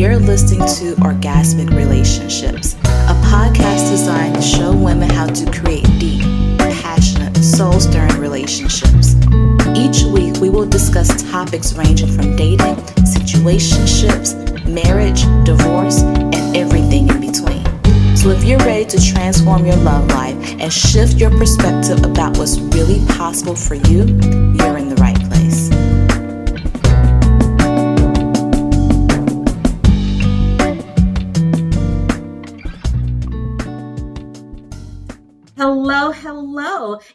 [0.00, 6.22] you're listening to Orgasmic Relationships, a podcast designed to show women how to create deep,
[6.58, 9.14] passionate, soul stirring relationships.
[9.76, 14.32] Each week, we will discuss topics ranging from dating, situationships,
[14.66, 17.62] marriage, divorce, and everything in between.
[18.16, 22.58] So, if you're ready to transform your love life and shift your perspective about what's
[22.58, 24.06] really possible for you,
[24.56, 24.89] you're in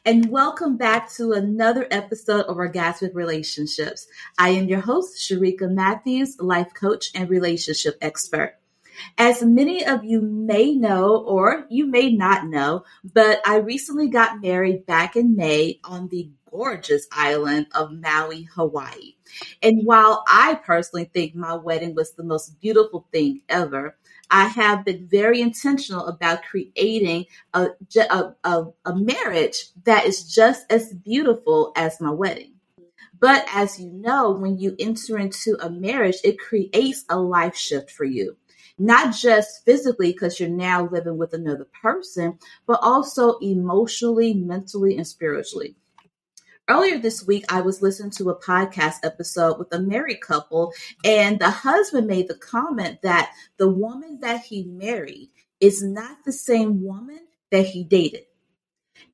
[0.05, 4.07] and welcome back to another episode of Orgasmic Relationships.
[4.37, 8.55] I am your host, Sharika Matthews, life coach and relationship expert.
[9.17, 14.41] As many of you may know, or you may not know, but I recently got
[14.41, 19.15] married back in May on the gorgeous island of Maui, Hawaii.
[19.61, 23.97] And while I personally think my wedding was the most beautiful thing ever,
[24.35, 30.69] I have been very intentional about creating a, a, a, a marriage that is just
[30.69, 32.55] as beautiful as my wedding.
[33.17, 37.89] But as you know, when you enter into a marriage, it creates a life shift
[37.89, 38.35] for you.
[38.77, 45.07] Not just physically, because you're now living with another person, but also emotionally, mentally, and
[45.07, 45.77] spiritually.
[46.67, 51.37] Earlier this week, I was listening to a podcast episode with a married couple, and
[51.37, 56.83] the husband made the comment that the woman that he married is not the same
[56.83, 57.19] woman
[57.51, 58.23] that he dated.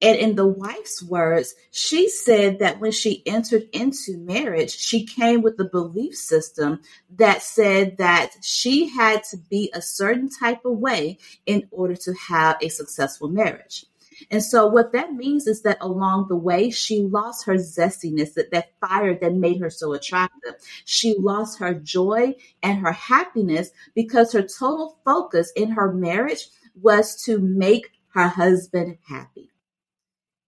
[0.01, 5.41] And in the wife's words, she said that when she entered into marriage, she came
[5.41, 6.79] with a belief system
[7.17, 12.13] that said that she had to be a certain type of way in order to
[12.13, 13.85] have a successful marriage.
[14.29, 18.51] And so what that means is that along the way, she lost her zestiness, that,
[18.51, 20.55] that fire that made her so attractive.
[20.85, 26.47] She lost her joy and her happiness because her total focus in her marriage
[26.79, 29.49] was to make her husband happy.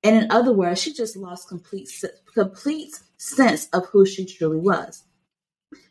[0.04, 1.90] And in other words, she just lost complete
[2.34, 5.04] complete sense of who she truly was.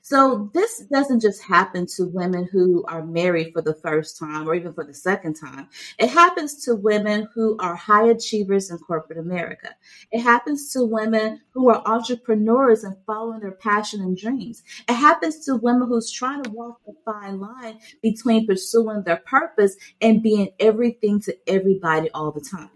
[0.04, 4.54] So this doesn't just happen to women who are married for the first time or
[4.54, 5.68] even for the second time.
[5.96, 9.70] It happens to women who are high achievers in corporate America.
[10.10, 14.64] It happens to women who are entrepreneurs and following their passion and dreams.
[14.88, 19.76] It happens to women who's trying to walk the fine line between pursuing their purpose
[20.00, 22.70] and being everything to everybody all the time.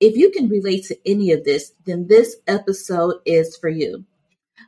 [0.00, 4.06] If you can relate to any of this, then this episode is for you.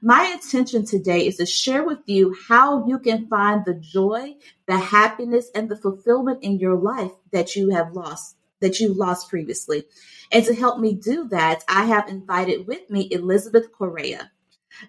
[0.03, 4.35] My intention today is to share with you how you can find the joy,
[4.67, 9.29] the happiness, and the fulfillment in your life that you have lost, that you lost
[9.29, 9.85] previously.
[10.31, 14.31] And to help me do that, I have invited with me Elizabeth Correia.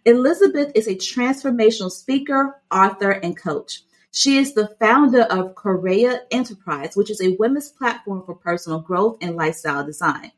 [0.05, 3.81] Elizabeth is a transformational speaker, author, and coach.
[4.11, 9.17] She is the founder of Correia Enterprise, which is a women's platform for personal growth
[9.21, 10.31] and lifestyle design.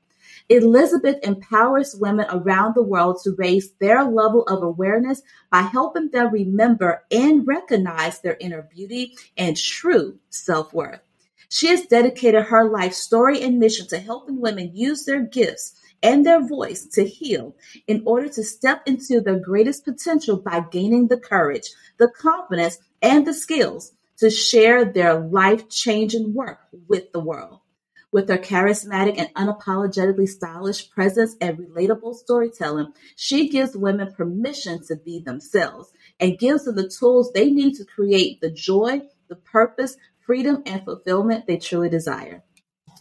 [0.51, 6.29] Elizabeth empowers women around the world to raise their level of awareness by helping them
[6.29, 10.99] remember and recognize their inner beauty and true self worth.
[11.47, 15.73] She has dedicated her life story and mission to helping women use their gifts
[16.03, 17.55] and their voice to heal
[17.87, 23.25] in order to step into their greatest potential by gaining the courage, the confidence, and
[23.25, 27.60] the skills to share their life changing work with the world.
[28.11, 34.97] With her charismatic and unapologetically stylish presence and relatable storytelling, she gives women permission to
[34.97, 39.95] be themselves and gives them the tools they need to create the joy, the purpose,
[40.25, 42.43] freedom, and fulfillment they truly desire.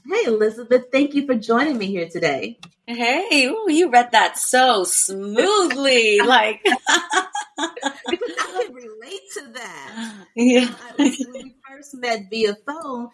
[0.06, 2.58] Hey, Elizabeth, thank you for joining me here today.
[2.86, 6.20] Hey, ooh, you read that so smoothly.
[6.24, 10.26] like, because I can relate to that.
[10.34, 10.68] Yeah.
[10.98, 13.10] when we first met via phone,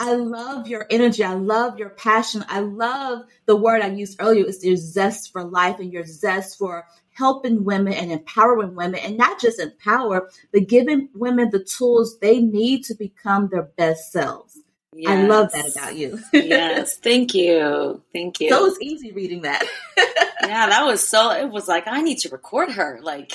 [0.00, 1.22] I love your energy.
[1.22, 2.42] I love your passion.
[2.48, 6.56] I love the word I used earlier is your zest for life and your zest
[6.56, 12.18] for helping women and empowering women and not just empower, but giving women the tools
[12.18, 14.58] they need to become their best selves.
[14.94, 15.10] Yes.
[15.10, 16.18] I love that about you.
[16.32, 16.96] yes.
[17.02, 18.02] Thank you.
[18.14, 18.48] Thank you.
[18.48, 19.62] So it was easy reading that.
[20.42, 23.00] yeah, that was so, it was like, I need to record her.
[23.02, 23.32] Like,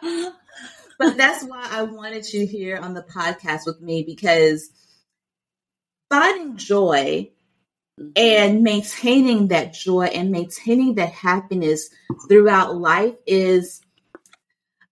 [0.98, 4.70] but that's why I wanted you here on the podcast with me because
[6.10, 7.30] finding joy
[8.00, 8.10] mm-hmm.
[8.16, 11.90] and maintaining that joy and maintaining that happiness
[12.28, 13.80] throughout life is,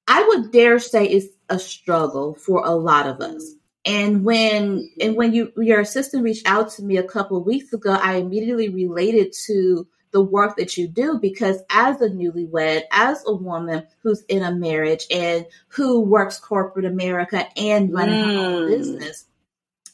[0.06, 3.52] I would dare say, is a struggle for a lot of us.
[3.86, 7.70] And when and when you your assistant reached out to me a couple of weeks
[7.72, 13.22] ago, I immediately related to the work that you do because as a newlywed, as
[13.26, 18.32] a woman who's in a marriage and who works corporate America and running mm.
[18.32, 18.68] her own mm.
[18.68, 19.26] business,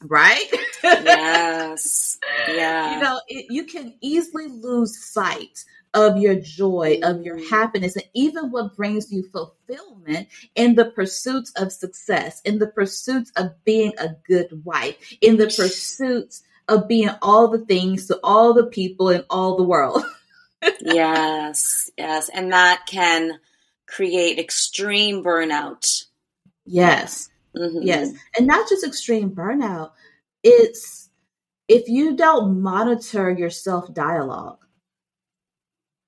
[0.02, 0.44] right?
[0.84, 2.18] yes.
[2.48, 2.94] Yeah.
[2.94, 5.64] You know, it, you can easily lose sight
[5.94, 7.48] of your joy, of your mm.
[7.48, 13.32] happiness, and even what brings you fulfillment in the pursuits of success, in the pursuits
[13.36, 18.54] of being a good wife, in the pursuits of being all the things to all
[18.54, 20.02] the people in all the world.
[20.80, 22.30] yes, yes.
[22.32, 23.38] And that can
[23.86, 26.04] create extreme burnout.
[26.64, 27.28] Yes.
[27.56, 27.82] Mm-hmm.
[27.82, 28.12] Yes.
[28.38, 29.90] And not just extreme burnout,
[30.44, 31.10] it's
[31.68, 34.58] if you don't monitor your self dialogue,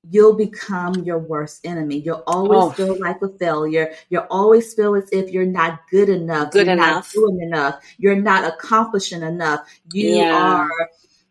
[0.09, 1.99] you'll become your worst enemy.
[1.99, 2.71] You'll always oh.
[2.71, 3.93] feel like a failure.
[4.09, 6.53] You'll always feel as if you're not good enough.
[6.53, 7.13] Good you're enough.
[7.15, 7.83] Not doing enough.
[7.99, 9.69] You're not accomplishing enough.
[9.93, 10.35] You yeah.
[10.35, 10.69] are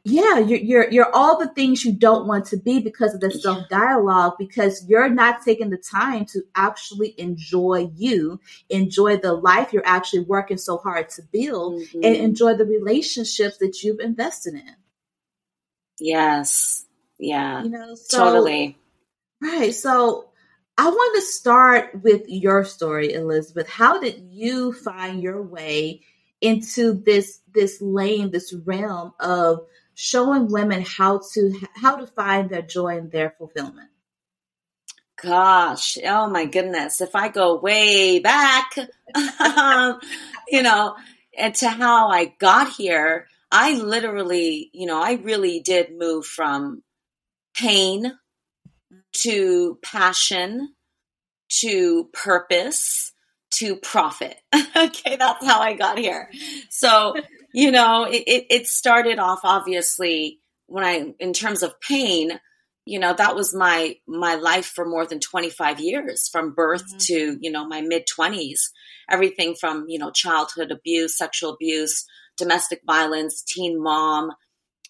[0.04, 3.30] yeah, you're, you're you're all the things you don't want to be because of the
[3.30, 4.34] self dialogue.
[4.40, 8.40] Because you're not taking the time to actually enjoy you,
[8.70, 12.04] enjoy the life you're actually working so hard to build, mm-hmm.
[12.04, 14.76] and enjoy the relationships that you've invested in.
[16.00, 16.86] Yes,
[17.22, 18.78] yeah, you know, so, totally.
[19.42, 19.74] Right.
[19.74, 20.30] So
[20.78, 23.70] I want to start with your story, Elizabeth.
[23.70, 26.02] How did you find your way
[26.42, 32.64] into this this lane, this realm of showing women how to how to find their
[32.64, 33.90] joy and their fulfillment?
[35.22, 37.02] Gosh, oh my goodness!
[37.02, 38.76] If I go way back,
[39.40, 40.00] um,
[40.48, 40.96] you know,
[41.38, 46.82] and to how I got here, I literally, you know, I really did move from
[47.56, 48.14] pain
[49.24, 50.74] to passion
[51.60, 53.12] to purpose
[53.52, 54.38] to profit.
[54.76, 56.30] okay, that's how I got here.
[56.70, 57.16] So,
[57.54, 62.40] you know, it, it, it, started off obviously when I, in terms of pain,
[62.86, 66.98] you know, that was my my life for more than 25 years, from birth mm-hmm.
[66.98, 68.60] to, you know, my mid 20s.
[69.10, 72.06] Everything from, you know, childhood abuse, sexual abuse,
[72.38, 74.32] domestic violence, teen mom.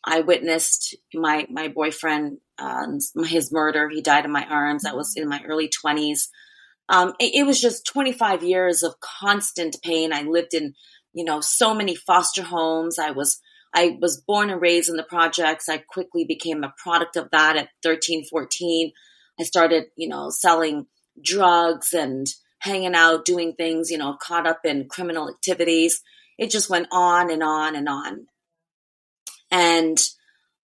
[0.04, 3.90] I witnessed my my boyfriend um, his murder.
[3.90, 4.84] He died in my arms.
[4.84, 6.28] That was in my early 20s.
[6.90, 10.12] Um, it, it, was just 25 years of constant pain.
[10.12, 10.74] I lived in,
[11.14, 13.00] you know, so many foster homes.
[13.00, 13.40] I was
[13.74, 15.70] I was born and raised in the projects.
[15.70, 18.92] I quickly became a product of that at 13, 14.
[19.40, 20.88] I started, you know, selling
[21.24, 22.28] drugs and
[22.60, 26.02] hanging out, doing things, you know, caught up in criminal activities.
[26.38, 28.28] It just went on and on and on.
[29.52, 30.00] And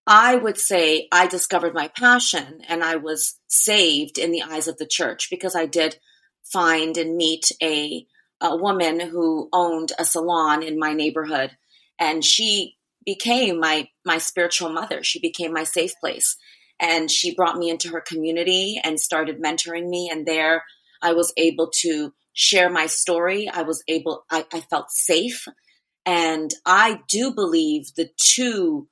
[0.08, 4.78] I would say I discovered my passion and I was saved in the eyes of
[4.78, 6.00] the church because I did
[6.46, 8.08] find and meet a,
[8.40, 11.52] a woman who owned a salon in my neighborhood.
[12.00, 15.04] And she became my, my spiritual mother.
[15.04, 16.38] She became my safe place.
[16.80, 20.10] And she brought me into her community and started mentoring me.
[20.10, 20.64] And there
[21.02, 23.50] I was able to share my story.
[23.50, 25.48] I was able, I, I felt safe.
[26.08, 28.88] And I do believe the two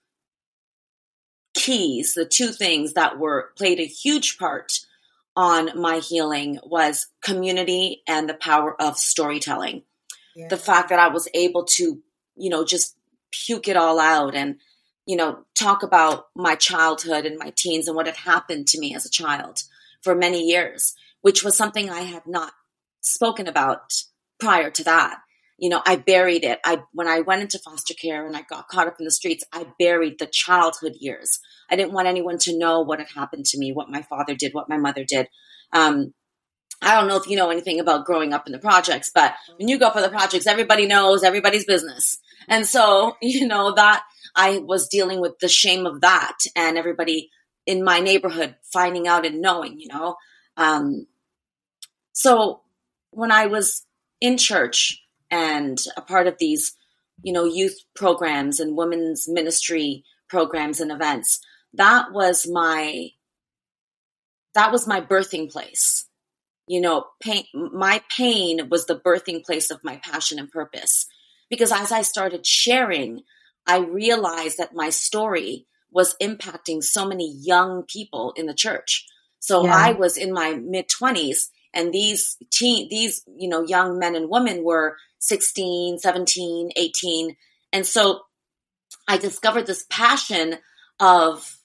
[1.53, 4.81] keys, the two things that were played a huge part
[5.33, 9.83] on my healing was community and the power of storytelling.
[10.35, 10.49] Yeah.
[10.49, 12.01] The fact that I was able to,
[12.35, 12.97] you know, just
[13.31, 14.57] puke it all out and,
[15.05, 18.93] you know, talk about my childhood and my teens and what had happened to me
[18.93, 19.63] as a child
[20.01, 22.51] for many years, which was something I had not
[22.99, 23.93] spoken about
[24.37, 25.21] prior to that
[25.57, 26.59] you know, I buried it.
[26.65, 29.43] I when I went into foster care and I got caught up in the streets,
[29.53, 31.39] I buried the childhood years.
[31.69, 34.53] I didn't want anyone to know what had happened to me, what my father did,
[34.53, 35.27] what my mother did.
[35.71, 36.13] Um,
[36.81, 39.67] I don't know if you know anything about growing up in the projects, but when
[39.67, 42.17] you go in the projects, everybody knows everybody's business.
[42.47, 44.03] And so, you know, that
[44.35, 47.29] I was dealing with the shame of that and everybody
[47.65, 50.15] in my neighborhood finding out and knowing, you know.
[50.57, 51.07] Um,
[52.11, 52.61] so
[53.11, 53.85] when I was
[54.21, 55.01] in church,
[55.31, 56.75] and a part of these,
[57.23, 61.39] you know, youth programs and women's ministry programs and events.
[61.73, 63.09] That was my
[64.53, 66.05] that was my birthing place.
[66.67, 71.05] You know, pain my pain was the birthing place of my passion and purpose.
[71.49, 73.21] Because as I started sharing,
[73.67, 79.05] I realized that my story was impacting so many young people in the church.
[79.39, 79.75] So yeah.
[79.75, 84.29] I was in my mid 20s and these teen these you know young men and
[84.29, 87.35] women were 16 17 18
[87.73, 88.21] and so
[89.07, 90.57] i discovered this passion
[90.99, 91.57] of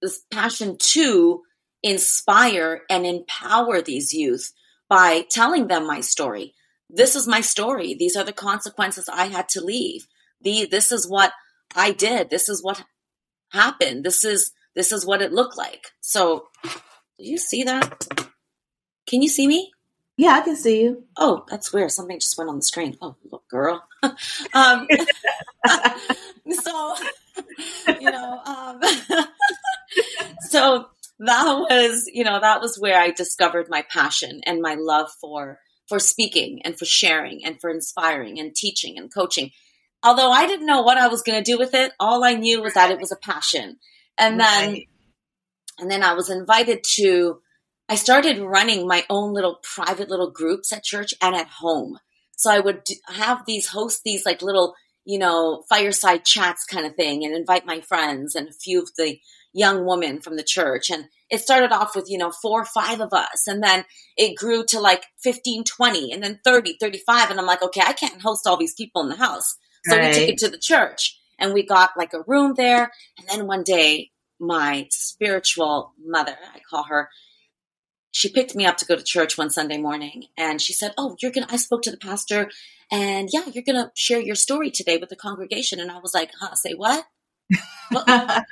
[0.00, 1.42] this passion to
[1.82, 4.52] inspire and empower these youth
[4.88, 6.54] by telling them my story
[6.90, 10.06] this is my story these are the consequences i had to leave
[10.40, 11.32] the this is what
[11.76, 12.84] i did this is what
[13.52, 15.88] happened this is this is what it looked like.
[16.00, 16.70] So, do
[17.18, 18.06] you see that?
[19.08, 19.72] Can you see me?
[20.18, 21.04] Yeah, I can see you.
[21.16, 21.92] Oh, that's weird.
[21.92, 22.98] Something just went on the screen.
[23.00, 23.84] Oh, look, girl.
[24.02, 24.88] um,
[26.50, 26.96] so,
[28.00, 28.80] you know, um,
[30.40, 30.86] so
[31.20, 35.60] that was, you know, that was where I discovered my passion and my love for
[35.88, 39.52] for speaking and for sharing and for inspiring and teaching and coaching.
[40.02, 42.60] Although I didn't know what I was going to do with it, all I knew
[42.60, 43.78] was that it was a passion.
[44.18, 44.88] And then, right.
[45.78, 47.40] and then I was invited to,
[47.88, 51.98] I started running my own little private little groups at church and at home.
[52.36, 56.94] So I would have these host these like little, you know, fireside chats kind of
[56.94, 59.18] thing and invite my friends and a few of the
[59.52, 60.90] young women from the church.
[60.90, 63.46] And it started off with, you know, four or five of us.
[63.46, 63.84] And then
[64.16, 67.30] it grew to like 15, 20, and then 30, 35.
[67.30, 69.56] And I'm like, okay, I can't host all these people in the house.
[69.84, 70.14] So right.
[70.14, 72.90] we took it to the church and we got like a room there.
[73.18, 77.08] And then one day, my spiritual mother, I call her,
[78.10, 81.16] she picked me up to go to church one Sunday morning and she said, Oh,
[81.20, 82.50] you're going to, I spoke to the pastor
[82.90, 85.80] and yeah, you're going to share your story today with the congregation.
[85.80, 87.04] And I was like, huh, say what?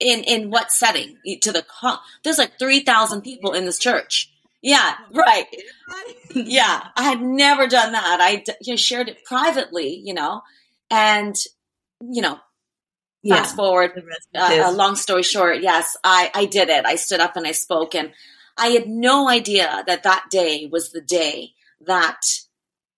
[0.00, 1.18] in, in what setting?
[1.42, 4.32] To the, con- there's like 3,000 people in this church.
[4.64, 5.46] Yeah, right.
[6.34, 8.18] Yeah, I had never done that.
[8.18, 10.40] I you know, shared it privately, you know,
[10.90, 11.36] and
[12.00, 12.38] you know,
[13.22, 13.36] yeah.
[13.36, 13.92] fast forward,
[14.34, 16.86] uh, a long story short, yes, I I did it.
[16.86, 18.12] I stood up and I spoke, and
[18.56, 22.20] I had no idea that that day was the day that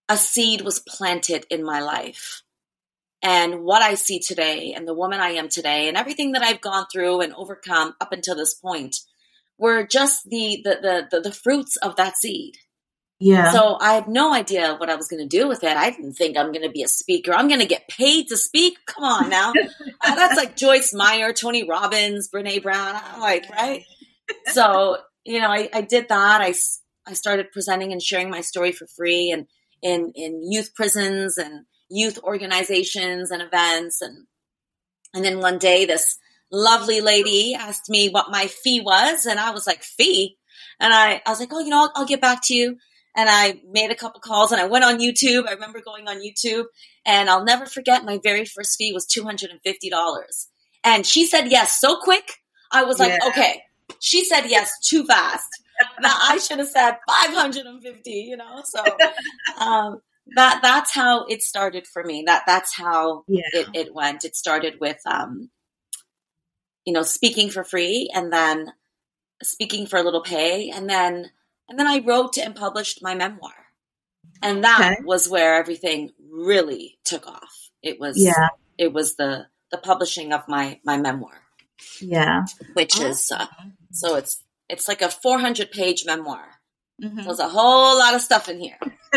[0.09, 2.43] a seed was planted in my life.
[3.23, 6.61] And what I see today, and the woman I am today, and everything that I've
[6.61, 8.97] gone through and overcome up until this point,
[9.59, 12.57] were just the the the, the, the fruits of that seed.
[13.19, 13.51] Yeah.
[13.51, 15.77] So I had no idea what I was going to do with it.
[15.77, 17.33] I didn't think I'm going to be a speaker.
[17.33, 18.77] I'm going to get paid to speak.
[18.87, 19.53] Come on now.
[20.05, 23.01] Uh, that's like Joyce Meyer, Tony Robbins, Brene Brown.
[23.03, 23.85] I'm like, right?
[24.53, 26.41] So, you know, I, I did that.
[26.41, 26.55] I,
[27.07, 29.47] I started presenting and sharing my story for free and
[29.83, 34.01] in, in youth prisons and youth organizations and events.
[34.01, 34.27] And,
[35.15, 36.19] and then one day this
[36.51, 39.27] lovely lady asked me what my fee was.
[39.27, 40.37] And I was like, fee?
[40.81, 42.77] And I, I was like, oh, you know, I'll, I'll get back to you.
[43.17, 45.49] And I made a couple calls and I went on YouTube.
[45.49, 46.65] I remember going on YouTube
[47.05, 49.57] and I'll never forget my very first fee was $250.
[50.85, 52.31] And she said yes so quick.
[52.71, 53.29] I was like, yeah.
[53.29, 53.63] okay.
[54.01, 55.49] She said yes too fast.
[56.01, 58.63] now I should have said 550, you know?
[58.65, 58.83] So,
[59.61, 60.01] um,
[60.35, 62.25] that that's how it started for me.
[62.27, 63.43] That that's how yeah.
[63.53, 64.25] it, it went.
[64.25, 65.51] It started with um,
[66.87, 68.73] you know, speaking for free and then
[69.43, 70.71] speaking for a little pay.
[70.71, 71.31] And then,
[71.69, 73.53] and then I wrote and published my memoir.
[74.41, 75.03] And that okay.
[75.05, 77.71] was where everything really took off.
[77.83, 78.49] It was, yeah,
[78.79, 81.43] it was the, the publishing of my, my memoir.
[82.01, 82.45] Yeah.
[82.75, 83.47] Which is, uh,
[83.93, 86.45] so it's, it's like a 400 page memoir.
[87.03, 87.19] Mm-hmm.
[87.19, 88.79] So there's a whole lot of stuff in here.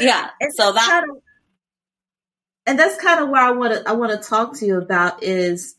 [0.00, 0.30] yeah.
[0.40, 1.16] And so that, kind of,
[2.66, 5.22] and that's kind of where I want to, I want to talk to you about
[5.22, 5.76] is,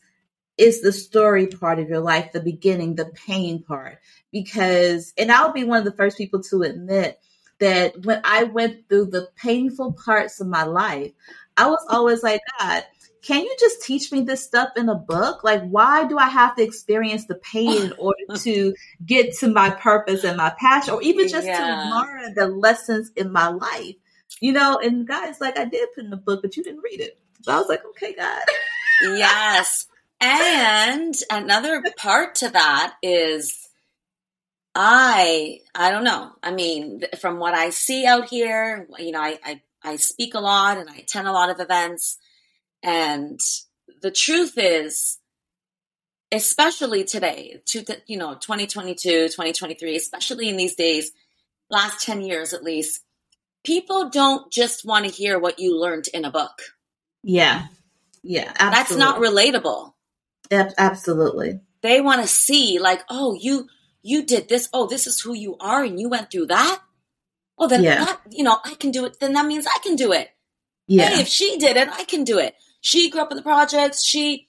[0.56, 3.98] is the story part of your life, the beginning, the pain part.
[4.32, 7.18] Because, and I'll be one of the first people to admit
[7.58, 11.12] that when I went through the painful parts of my life,
[11.56, 12.84] I was always like, God,
[13.26, 15.42] can you just teach me this stuff in a book?
[15.42, 19.70] Like, why do I have to experience the pain in order to get to my
[19.70, 21.58] purpose and my passion, or even just yeah.
[21.58, 23.96] to learn the lessons in my life?
[24.40, 27.00] You know, and God's like, I did put in the book, but you didn't read
[27.00, 27.18] it.
[27.42, 28.42] So I was like, okay, God.
[29.02, 29.86] yes.
[30.20, 33.68] And another part to that is
[34.74, 36.32] I I don't know.
[36.42, 40.40] I mean, from what I see out here, you know, I, I, I speak a
[40.40, 42.18] lot and I attend a lot of events.
[42.82, 43.40] And
[44.02, 45.18] the truth is,
[46.32, 51.12] especially today, to you know, 2022, 2023, especially in these days,
[51.70, 53.02] last 10 years at least,
[53.64, 56.62] people don't just want to hear what you learned in a book.
[57.22, 57.66] Yeah.
[58.22, 58.52] Yeah.
[58.58, 58.70] Absolutely.
[58.70, 59.92] That's not relatable.
[60.78, 61.60] Absolutely.
[61.82, 63.68] They want to see like, oh, you
[64.02, 64.68] you did this.
[64.72, 66.80] Oh, this is who you are, and you went through that.
[67.58, 68.04] Oh, then yeah.
[68.04, 69.18] that, you know I can do it.
[69.18, 70.28] Then that means I can do it.
[70.86, 71.08] Yeah.
[71.08, 72.54] Hey, if she did it, I can do it.
[72.86, 74.04] She grew up in the projects.
[74.04, 74.48] She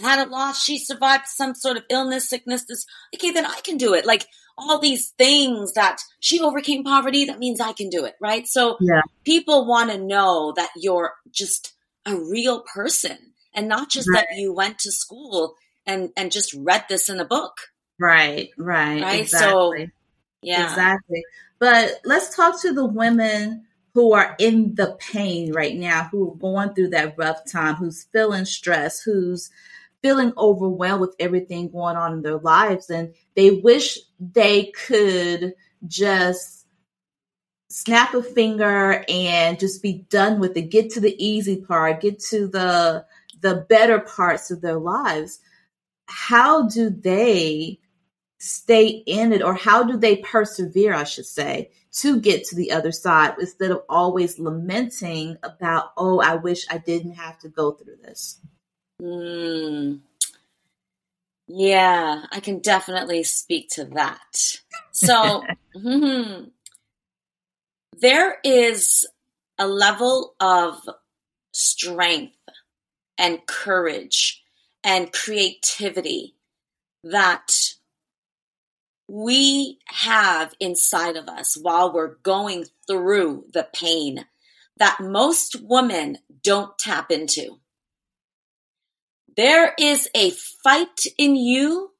[0.00, 0.64] had a loss.
[0.64, 2.64] She survived some sort of illness, sickness.
[2.64, 4.06] This okay, then I can do it.
[4.06, 4.24] Like
[4.56, 7.26] all these things that she overcame poverty.
[7.26, 8.46] That means I can do it, right?
[8.46, 9.02] So yeah.
[9.26, 11.74] people want to know that you're just
[12.06, 13.18] a real person
[13.52, 14.24] and not just right.
[14.30, 17.58] that you went to school and and just read this in a book.
[18.00, 19.20] Right, right, right.
[19.20, 19.84] Exactly.
[19.84, 19.92] So,
[20.40, 21.22] yeah, exactly.
[21.58, 26.34] But let's talk to the women who are in the pain right now, who are
[26.34, 29.50] going through that rough time, who's feeling stress, who's
[30.02, 32.90] feeling overwhelmed with everything going on in their lives.
[32.90, 35.54] And they wish they could
[35.86, 36.66] just
[37.70, 42.20] snap a finger and just be done with it get to the easy part get
[42.20, 43.04] to the
[43.40, 45.40] the better parts of their lives.
[46.06, 47.80] How do they
[48.38, 52.72] stay in it or how do they persevere i should say to get to the
[52.72, 57.72] other side instead of always lamenting about oh i wish i didn't have to go
[57.72, 58.40] through this
[59.00, 60.00] Mm.
[61.46, 64.58] Yeah, I can definitely speak to that.
[64.92, 65.42] So,
[65.76, 66.44] mm-hmm.
[67.98, 69.06] there is
[69.58, 70.80] a level of
[71.52, 72.36] strength
[73.18, 74.42] and courage
[74.82, 76.34] and creativity
[77.04, 77.74] that
[79.08, 84.24] we have inside of us while we're going through the pain
[84.78, 87.58] that most women don't tap into.
[89.36, 91.92] There is a fight in you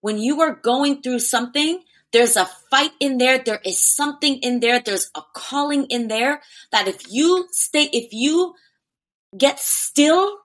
[0.00, 1.82] when you are going through something.
[2.12, 3.38] There's a fight in there.
[3.38, 4.80] There is something in there.
[4.80, 6.42] There's a calling in there
[6.72, 8.54] that if you stay, if you
[9.36, 10.38] get still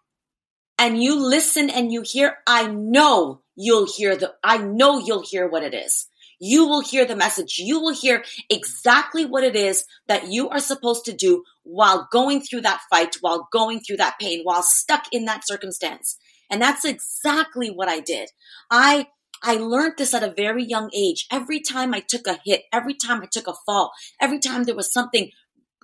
[0.77, 5.47] and you listen and you hear, I know you'll hear the, I know you'll hear
[5.47, 6.07] what it is.
[6.39, 7.57] You will hear the message.
[7.59, 12.41] You will hear exactly what it is that you are supposed to do while going
[12.41, 16.17] through that fight, while going through that pain, while stuck in that circumstance.
[16.49, 18.29] And that's exactly what I did.
[18.69, 19.07] I
[19.43, 21.27] I learned this at a very young age.
[21.31, 24.75] Every time I took a hit, every time I took a fall, every time there
[24.75, 25.29] was something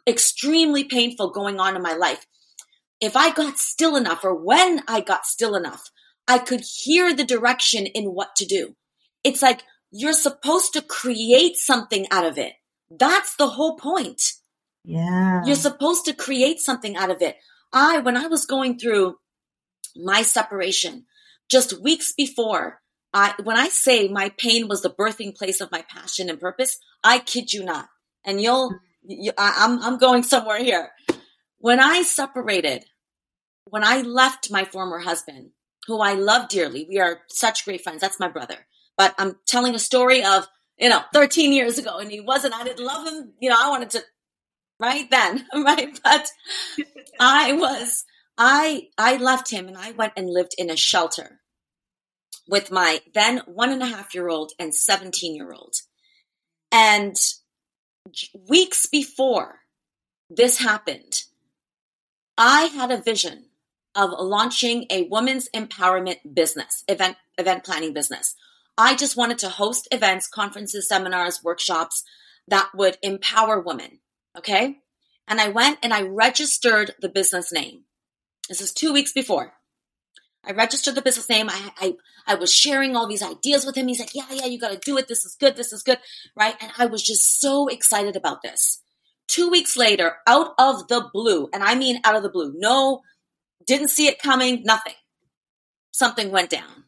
[0.07, 2.25] extremely painful going on in my life,
[2.99, 5.89] if I got still enough or when I got still enough,
[6.31, 8.75] I could hear the direction in what to do.
[9.21, 12.53] It's like you're supposed to create something out of it.
[12.89, 14.21] That's the whole point.
[14.85, 15.41] Yeah.
[15.45, 17.35] You're supposed to create something out of it.
[17.73, 19.15] I, when I was going through
[19.97, 21.05] my separation
[21.49, 22.79] just weeks before
[23.13, 26.77] I, when I say my pain was the birthing place of my passion and purpose,
[27.03, 27.89] I kid you not.
[28.23, 30.91] And you'll, you, I, I'm, I'm going somewhere here.
[31.57, 32.85] When I separated,
[33.65, 35.49] when I left my former husband,
[35.91, 38.01] who I love dearly, we are such great friends.
[38.01, 38.55] That's my brother.
[38.97, 42.63] But I'm telling a story of, you know, 13 years ago and he wasn't, I
[42.63, 43.33] didn't love him.
[43.39, 44.03] You know, I wanted to,
[44.79, 45.99] right then, right?
[46.03, 46.27] But
[47.19, 48.05] I was,
[48.37, 51.41] I I left him and I went and lived in a shelter
[52.47, 55.75] with my then one and a half year old and 17 year old.
[56.71, 57.15] And
[58.49, 59.59] weeks before
[60.29, 61.23] this happened,
[62.37, 63.45] I had a vision
[63.95, 68.35] of launching a women's empowerment business, event event planning business.
[68.77, 72.03] I just wanted to host events, conferences, seminars, workshops
[72.47, 73.99] that would empower women.
[74.37, 74.77] Okay.
[75.27, 77.83] And I went and I registered the business name.
[78.49, 79.53] This is two weeks before.
[80.43, 81.49] I registered the business name.
[81.49, 81.93] I, I,
[82.25, 83.87] I was sharing all these ideas with him.
[83.87, 85.07] He's like, yeah, yeah, you got to do it.
[85.07, 85.55] This is good.
[85.55, 85.99] This is good.
[86.35, 86.55] Right.
[86.59, 88.81] And I was just so excited about this.
[89.27, 93.01] Two weeks later, out of the blue, and I mean out of the blue, no,
[93.65, 94.93] didn't see it coming, nothing.
[95.91, 96.85] Something went down.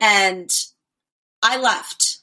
[0.00, 0.50] And
[1.42, 2.18] I left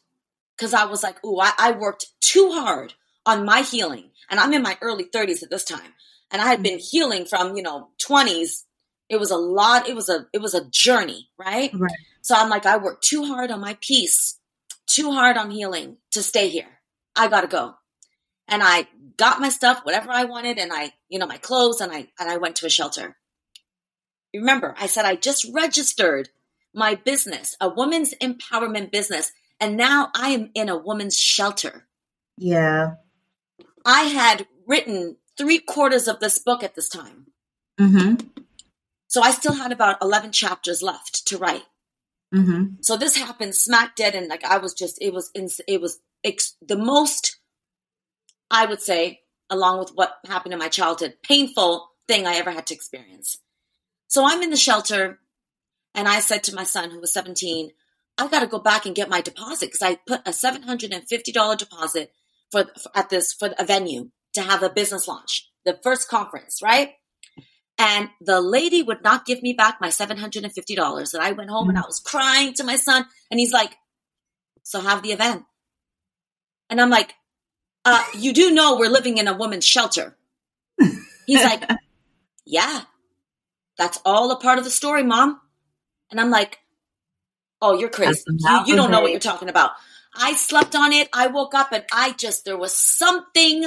[0.55, 2.93] because I was like, ooh, I, I worked too hard
[3.25, 4.11] on my healing.
[4.29, 5.93] And I'm in my early 30s at this time
[6.31, 8.63] and I had been healing from, you know, 20s.
[9.09, 9.87] It was a lot.
[9.87, 11.71] It was a, it was a journey, right?
[11.73, 11.91] Right.
[12.21, 14.39] So I'm like, I worked too hard on my peace,
[14.87, 16.79] too hard on healing to stay here.
[17.15, 17.75] I gotta go.
[18.47, 21.91] And I got my stuff, whatever I wanted, and I, you know, my clothes, and
[21.91, 23.15] I, and I went to a shelter.
[24.39, 26.29] Remember, I said I just registered
[26.73, 31.87] my business, a woman's empowerment business, and now I am in a woman's shelter.
[32.37, 32.95] Yeah.
[33.85, 37.27] I had written three quarters of this book at this time.
[37.79, 38.27] Mm-hmm.
[39.07, 41.63] So I still had about 11 chapters left to write.
[42.33, 42.75] Mm-hmm.
[42.81, 44.15] So this happened smack dead.
[44.15, 47.37] And like, I was just, it was, it was ex- the most,
[48.51, 52.67] I would say, along with what happened in my childhood, painful thing I ever had
[52.67, 53.37] to experience.
[54.07, 55.19] So I'm in the shelter
[55.93, 57.71] and I said to my son, who was 17,
[58.17, 62.11] I got to go back and get my deposit because I put a $750 deposit
[62.51, 66.61] for, for at this for a venue to have a business launch, the first conference,
[66.61, 66.91] right?
[67.77, 71.13] And the lady would not give me back my $750.
[71.13, 73.05] And I went home and I was crying to my son.
[73.29, 73.75] And he's like,
[74.63, 75.43] So have the event.
[76.69, 77.13] And I'm like,
[77.83, 80.15] uh, You do know we're living in a woman's shelter.
[81.27, 81.69] He's like,
[82.45, 82.83] Yeah,
[83.77, 85.39] that's all a part of the story, mom.
[86.11, 86.59] And I'm like,
[87.61, 88.21] Oh, you're crazy.
[88.27, 89.71] You, you don't know what you're talking about.
[90.15, 91.09] I slept on it.
[91.13, 93.65] I woke up and I just, there was something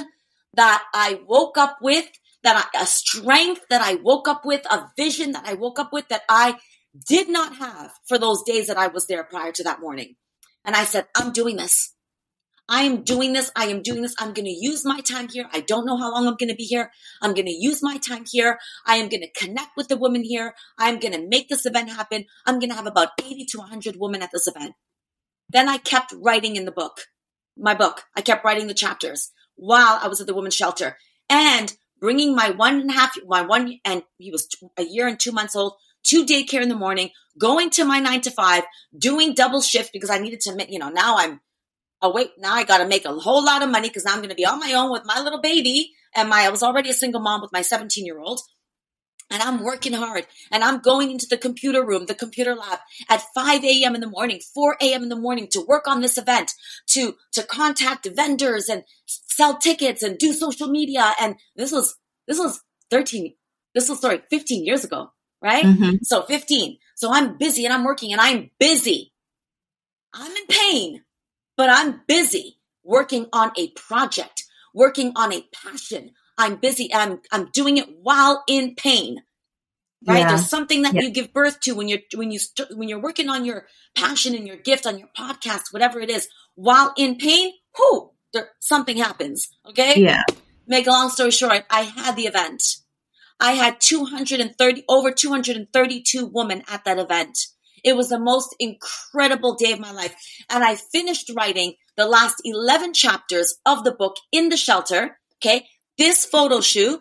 [0.54, 2.08] that I woke up with,
[2.42, 5.92] that I, a strength that I woke up with, a vision that I woke up
[5.92, 6.58] with that I
[7.06, 10.14] did not have for those days that I was there prior to that morning.
[10.64, 11.94] And I said, I'm doing this.
[12.68, 13.50] I am doing this.
[13.56, 14.14] I am doing this.
[14.18, 15.46] I'm going to use my time here.
[15.52, 16.90] I don't know how long I'm going to be here.
[17.22, 18.58] I'm going to use my time here.
[18.86, 20.54] I am going to connect with the women here.
[20.78, 22.26] I'm going to make this event happen.
[22.46, 24.74] I'm going to have about 80 to 100 women at this event.
[25.48, 27.06] Then I kept writing in the book,
[27.56, 28.04] my book.
[28.14, 30.98] I kept writing the chapters while I was at the women's shelter
[31.30, 35.18] and bringing my one and a half, my one, and he was a year and
[35.18, 38.64] two months old to daycare in the morning, going to my nine to five,
[38.96, 41.40] doing double shift because I needed to, you know, now I'm
[42.02, 44.28] oh wait, now I got to make a whole lot of money because I'm going
[44.28, 45.92] to be on my own with my little baby.
[46.14, 48.40] And my, I was already a single mom with my 17 year old.
[49.30, 52.78] And I'm working hard and I'm going into the computer room, the computer lab
[53.10, 53.94] at 5 a.m.
[53.94, 55.02] in the morning, 4 a.m.
[55.02, 56.52] in the morning to work on this event,
[56.88, 61.12] to, to contact vendors and sell tickets and do social media.
[61.20, 61.94] And this was,
[62.26, 63.34] this was 13,
[63.74, 65.10] this was, sorry, 15 years ago,
[65.42, 65.64] right?
[65.64, 65.96] Mm-hmm.
[66.04, 66.78] So 15.
[66.96, 69.12] So I'm busy and I'm working and I'm busy.
[70.14, 71.02] I'm in pain
[71.58, 76.12] but I'm busy working on a project, working on a passion.
[76.38, 76.94] I'm busy.
[76.94, 79.22] I'm, I'm doing it while in pain.
[80.06, 80.20] Right.
[80.20, 80.28] Yeah.
[80.28, 81.02] There's something that yeah.
[81.02, 83.66] you give birth to when you're, when you, st- when you're working on your
[83.96, 88.50] passion and your gift on your podcast, whatever it is, while in pain, whoo, there,
[88.60, 89.48] something happens.
[89.68, 90.00] Okay.
[90.00, 90.22] Yeah.
[90.68, 92.62] Make a long story short, I had the event.
[93.40, 97.36] I had 230, over 232 women at that event.
[97.84, 100.14] It was the most incredible day of my life.
[100.50, 105.18] And I finished writing the last 11 chapters of the book in the shelter.
[105.36, 105.66] Okay.
[105.96, 107.00] This photo shoot,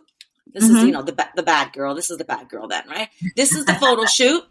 [0.54, 0.76] this mm-hmm.
[0.76, 1.96] is, you know, the, the bad girl.
[1.96, 3.10] This is the bad girl then, right?
[3.36, 4.44] This is the photo shoot.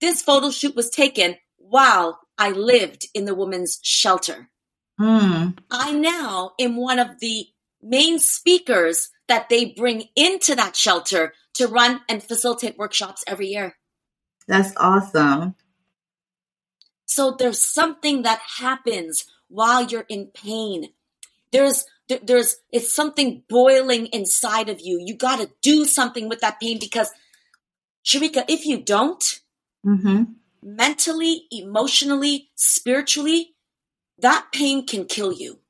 [0.00, 4.48] This photo shoot was taken while I lived in the women's shelter.
[5.00, 5.58] Mm.
[5.70, 7.46] I now am one of the
[7.82, 13.76] main speakers that they bring into that shelter to run and facilitate workshops every year.
[14.46, 15.54] That's awesome.
[17.08, 20.90] So there's something that happens while you're in pain.
[21.50, 21.86] There's
[22.22, 25.00] there's it's something boiling inside of you.
[25.02, 27.10] You got to do something with that pain because
[28.04, 29.40] Sharika, if you don't,
[29.84, 30.24] mm-hmm.
[30.62, 33.54] mentally, emotionally, spiritually,
[34.18, 35.60] that pain can kill you.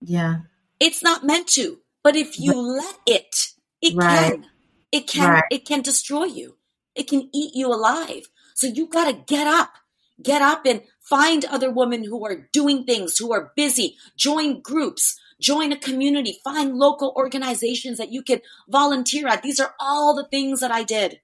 [0.00, 0.40] Yeah.
[0.80, 4.32] It's not meant to, but if you let it, it right.
[4.32, 4.46] can.
[4.90, 5.44] It can right.
[5.50, 6.56] it can destroy you.
[6.96, 8.28] It can eat you alive.
[8.54, 9.76] So you got to get up
[10.22, 13.96] Get up and find other women who are doing things, who are busy.
[14.16, 19.42] Join groups, join a community, find local organizations that you can volunteer at.
[19.42, 21.20] These are all the things that I did.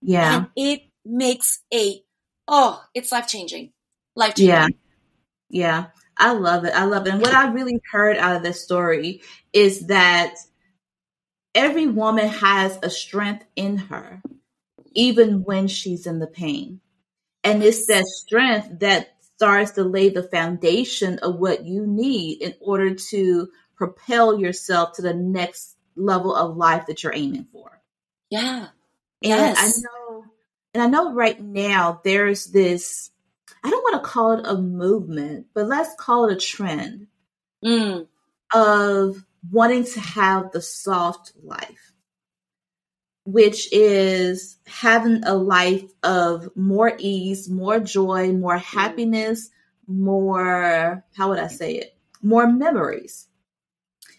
[0.00, 0.36] Yeah.
[0.36, 2.02] And it makes a,
[2.48, 3.72] oh, it's life changing.
[4.16, 4.48] Life changing.
[4.48, 4.68] Yeah.
[5.48, 5.86] Yeah.
[6.16, 6.74] I love it.
[6.74, 7.12] I love it.
[7.12, 10.34] And what I really heard out of this story is that
[11.54, 14.22] every woman has a strength in her,
[14.92, 16.80] even when she's in the pain.
[17.44, 22.54] And it's that strength that starts to lay the foundation of what you need in
[22.60, 27.80] order to propel yourself to the next level of life that you're aiming for.
[28.30, 28.68] Yeah.
[29.22, 29.58] And yes.
[29.58, 30.24] I know
[30.74, 33.10] and I know right now there's this
[33.64, 37.08] I don't want to call it a movement, but let's call it a trend
[37.64, 38.06] mm.
[38.52, 41.91] of wanting to have the soft life
[43.24, 49.50] which is having a life of more ease, more joy, more happiness,
[49.86, 51.96] more, how would I say it?
[52.22, 53.28] More memories.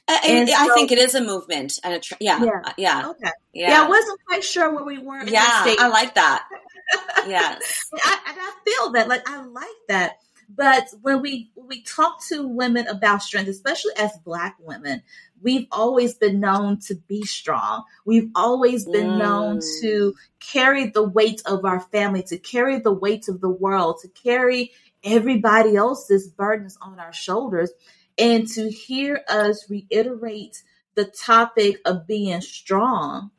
[0.07, 3.09] And, so, I think it is a movement and a tr- yeah, yeah, uh, yeah,
[3.11, 3.69] okay, yeah.
[3.69, 3.85] yeah.
[3.85, 5.23] I wasn't quite sure where we were.
[5.23, 5.41] yeah,
[5.79, 6.45] I like that.
[7.27, 9.07] yes, I, I feel that.
[9.07, 10.17] Like I like that.
[10.49, 15.03] But when we we talk to women about strength, especially as Black women,
[15.43, 17.83] we've always been known to be strong.
[18.05, 19.17] We've always been mm.
[19.19, 23.99] known to carry the weight of our family, to carry the weight of the world,
[24.01, 24.71] to carry
[25.03, 27.71] everybody else's burdens on our shoulders.
[28.17, 30.61] And to hear us reiterate
[30.95, 33.31] the topic of being strong,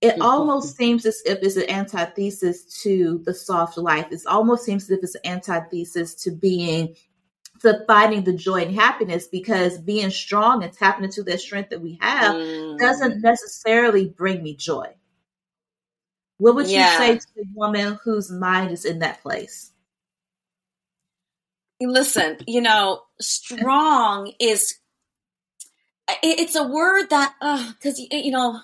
[0.00, 0.22] it mm-hmm.
[0.22, 4.08] almost seems as if it's an antithesis to the soft life.
[4.10, 6.96] It almost seems as if it's an antithesis to being
[7.60, 11.80] to finding the joy and happiness because being strong and tapping into that strength that
[11.80, 12.78] we have mm.
[12.78, 14.88] doesn't necessarily bring me joy.
[16.38, 16.92] What would yeah.
[16.92, 19.72] you say to a woman whose mind is in that place?
[21.80, 24.76] Listen, you know, strong is
[26.22, 27.34] it's a word that
[27.78, 28.60] because uh, you know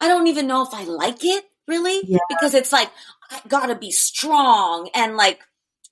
[0.00, 2.18] I don't even know if I like it really yeah.
[2.28, 2.90] because it's like
[3.30, 5.40] I gotta be strong and like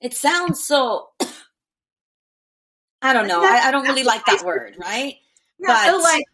[0.01, 1.09] it sounds so
[3.01, 3.41] I don't know.
[3.41, 5.15] I, I, don't really like that word, right?
[5.59, 6.25] Yeah, but like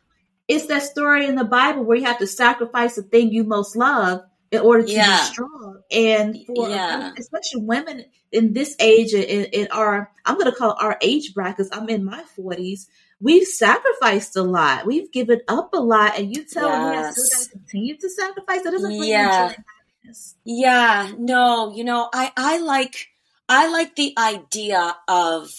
[0.47, 3.75] it's that story in the Bible where you have to sacrifice the thing you most
[3.75, 5.17] love in order to yeah.
[5.17, 5.81] be strong.
[5.91, 7.07] And for yeah.
[7.07, 10.97] Um, especially women in this age, in, in our, I'm going to call it our
[11.01, 12.87] age brackets, I'm in my 40s,
[13.19, 14.85] we've sacrificed a lot.
[14.85, 16.17] We've given up a lot.
[16.17, 16.91] And you tell yes.
[16.91, 18.63] me I still got to continue to sacrifice.
[18.63, 19.47] That doesn't bring yeah.
[19.49, 20.35] happiness.
[20.45, 23.09] Yeah, no, you know, I, I like,
[23.49, 25.49] I like the idea of,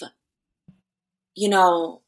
[1.39, 2.03] you know,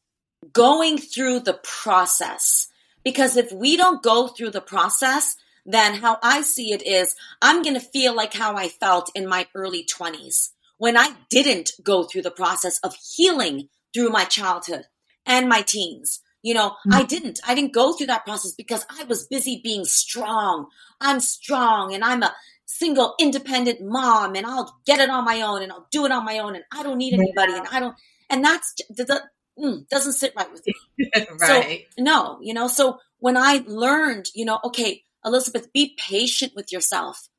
[0.51, 2.67] going through the process.
[3.03, 7.63] Because if we don't go through the process, then how I see it is I'm
[7.63, 12.03] going to feel like how I felt in my early 20s when I didn't go
[12.03, 14.85] through the process of healing through my childhood
[15.25, 16.19] and my teens.
[16.43, 16.93] You know, mm-hmm.
[16.93, 17.39] I didn't.
[17.47, 20.67] I didn't go through that process because I was busy being strong.
[20.99, 25.61] I'm strong and I'm a single independent mom and I'll get it on my own
[25.61, 27.95] and I'll do it on my own and I don't need anybody and I don't
[28.31, 29.23] and that's that
[29.59, 31.11] mm, doesn't sit right with me.
[31.39, 31.85] right.
[31.97, 36.71] So no, you know, so when I learned, you know, okay, Elizabeth, be patient with
[36.71, 37.29] yourself.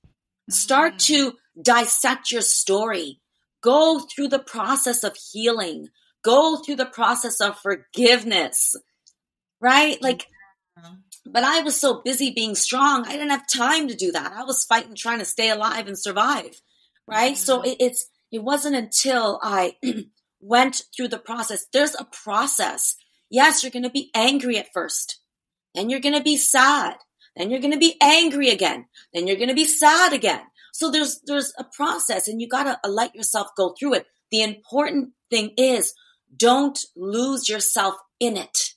[0.51, 1.07] Start mm.
[1.07, 3.21] to dissect your story.
[3.63, 5.89] Go through the process of healing.
[6.23, 8.77] Go through the process of forgiveness.
[9.61, 10.01] Right?
[10.03, 10.27] Like,
[11.25, 14.33] but I was so busy being strong, I didn't have time to do that.
[14.33, 16.61] I was fighting, trying to stay alive and survive.
[17.07, 17.37] Right?
[17.37, 17.67] So mm.
[17.67, 19.77] it, it's, it wasn't until I
[20.43, 21.67] went through the process.
[21.73, 22.97] There's a process.
[23.31, 25.21] Yes, you're going to be angry at first.
[25.75, 26.97] and you're going to be sad.
[27.37, 28.87] Then you're going to be angry again.
[29.15, 30.43] Then you're going to be sad again.
[30.73, 34.07] So there's, there's a process and you got to uh, let yourself go through it.
[34.31, 35.95] The important thing is
[36.35, 38.75] don't lose yourself in it.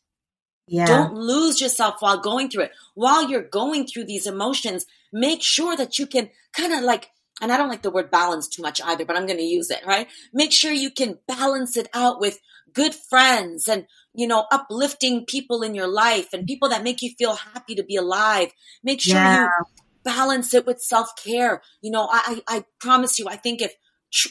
[0.67, 0.85] Yeah.
[0.85, 2.71] Don't lose yourself while going through it.
[2.95, 7.09] While you're going through these emotions, make sure that you can kind of like,
[7.41, 9.69] and I don't like the word balance too much either, but I'm going to use
[9.69, 10.07] it, right?
[10.33, 12.39] Make sure you can balance it out with
[12.73, 17.11] good friends and you know, uplifting people in your life and people that make you
[17.17, 18.51] feel happy to be alive.
[18.83, 19.43] Make sure yeah.
[19.43, 19.49] you
[20.03, 21.61] balance it with self care.
[21.81, 23.73] You know, I, I promise you, I think if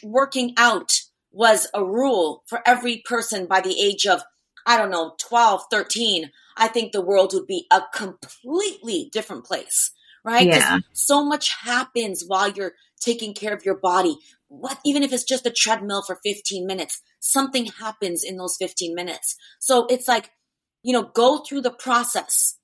[0.03, 0.91] working out
[1.31, 4.23] was a rule for every person by the age of,
[4.67, 9.91] I don't know, 12, 13, I think the world would be a completely different place,
[10.25, 10.47] right?
[10.47, 10.79] Yeah.
[10.93, 12.73] So much happens while you're
[13.05, 14.17] taking care of your body.
[14.49, 18.95] What, even if it's just a treadmill for 15 minutes, something happens in those 15
[18.95, 19.37] minutes.
[19.59, 20.31] So it's like,
[20.83, 22.59] you know, go through the process,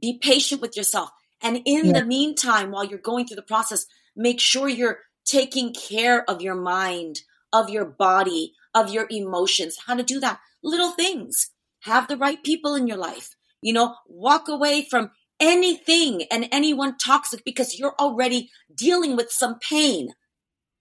[0.00, 1.10] be patient with yourself.
[1.42, 2.00] And in yeah.
[2.00, 6.54] the meantime, while you're going through the process, make sure you're taking care of your
[6.54, 7.20] mind,
[7.52, 10.40] of your body, of your emotions, how to do that.
[10.62, 11.50] Little things.
[11.80, 13.36] Have the right people in your life.
[13.60, 15.10] You know, walk away from
[15.44, 20.08] anything and anyone toxic because you're already dealing with some pain.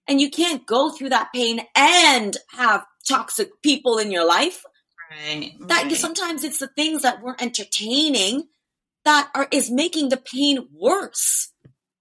[0.08, 4.64] And you can't go through that pain and have toxic people in your life.
[5.12, 5.54] Right.
[5.68, 8.48] That sometimes it's the things that we're entertaining
[9.06, 11.53] that are is making the pain worse.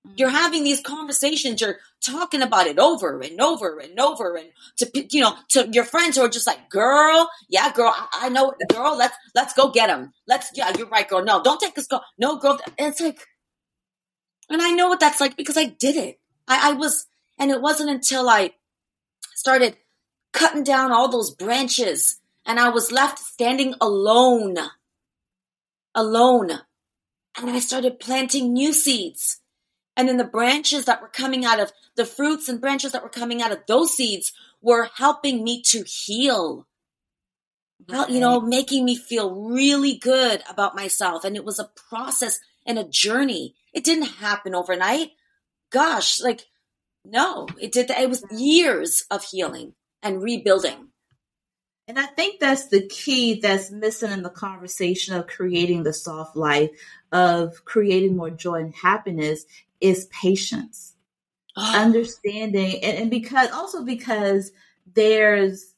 [0.07, 0.15] Mm-hmm.
[0.17, 4.91] You're having these conversations, you're talking about it over and over and over and to
[5.11, 8.53] you know to your friends who are just like girl yeah girl i, I know
[8.69, 11.87] girl let's let's go get him let's yeah you're right girl no don't take this
[11.87, 13.21] girl no girl and it's like
[14.51, 17.07] and i know what that's like because i did it I, I was
[17.39, 18.51] and it wasn't until i
[19.33, 19.77] started
[20.33, 24.57] cutting down all those branches, and I was left standing alone.
[25.95, 26.51] Alone.
[27.37, 29.41] And I started planting new seeds.
[29.97, 33.09] And then the branches that were coming out of the fruits and branches that were
[33.09, 36.67] coming out of those seeds were helping me to heal.
[37.89, 38.09] Right.
[38.09, 41.25] You know, making me feel really good about myself.
[41.25, 43.55] And it was a process and a journey.
[43.73, 45.11] It didn't happen overnight.
[45.71, 46.47] Gosh, like,
[47.05, 47.91] no, it did.
[47.91, 50.89] It was years of healing and rebuilding.
[51.89, 56.37] And I think that's the key that's missing in the conversation of creating the soft
[56.37, 56.71] life,
[57.11, 59.45] of creating more joy and happiness
[59.83, 60.95] is patience.
[61.57, 61.81] Oh.
[61.81, 64.53] Understanding and, and because also because
[64.95, 65.75] there's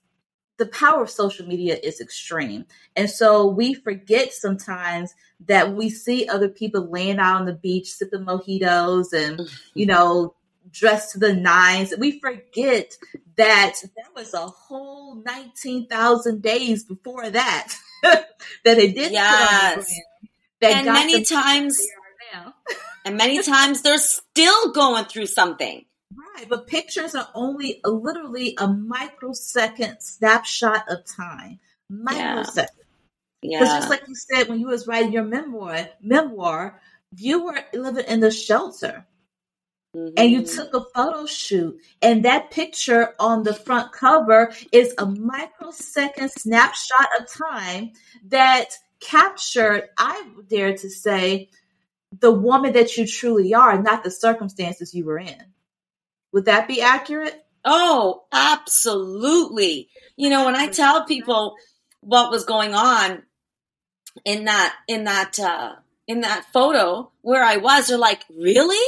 [0.57, 2.65] the power of social media is extreme.
[2.95, 5.13] And so we forget sometimes
[5.47, 9.55] that we see other people laying out on the beach sipping mojitos and, mm-hmm.
[9.75, 10.35] you know,
[10.71, 11.93] dressed to the nines.
[11.99, 12.97] We forget
[13.37, 18.27] that there was a whole 19,000 days before that that
[18.63, 19.93] they did yes.
[20.63, 21.85] and many times
[23.05, 25.85] and many times they're still going through something.
[26.37, 31.61] Right, but pictures are only a, literally a microsecond snapshot of time.
[31.91, 32.69] Microsecond.
[33.43, 33.59] Yeah.
[33.59, 36.81] Because just like you said when you was writing your memoir, memoir,
[37.17, 39.07] you were living in the shelter.
[39.95, 40.15] Mm-hmm.
[40.17, 40.57] And you mm-hmm.
[40.57, 47.09] took a photo shoot, and that picture on the front cover is a microsecond snapshot
[47.21, 47.93] of time
[48.27, 51.51] that captured, I dare to say,
[52.21, 55.43] the woman that you truly are, not the circumstances you were in.
[56.33, 57.45] Would that be accurate?
[57.65, 59.89] Oh, absolutely.
[60.17, 61.55] You know, when I tell people
[62.01, 63.23] what was going on
[64.25, 65.73] in that in that uh
[66.07, 68.87] in that photo where I was, they're like, "Really?"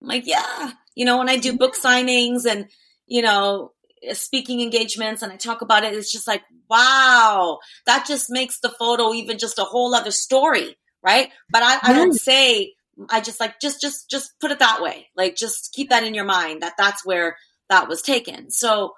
[0.00, 2.68] I'm like, "Yeah." You know, when I do book signings and
[3.06, 3.72] you know
[4.12, 8.68] speaking engagements and I talk about it, it's just like, wow, that just makes the
[8.68, 11.30] photo even just a whole other story, right?
[11.50, 12.74] But I, I don't say
[13.08, 15.08] I just like just just just put it that way.
[15.16, 17.36] Like just keep that in your mind that that's where
[17.70, 18.50] that was taken.
[18.50, 18.94] So,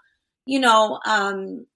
[0.47, 1.67] you know, um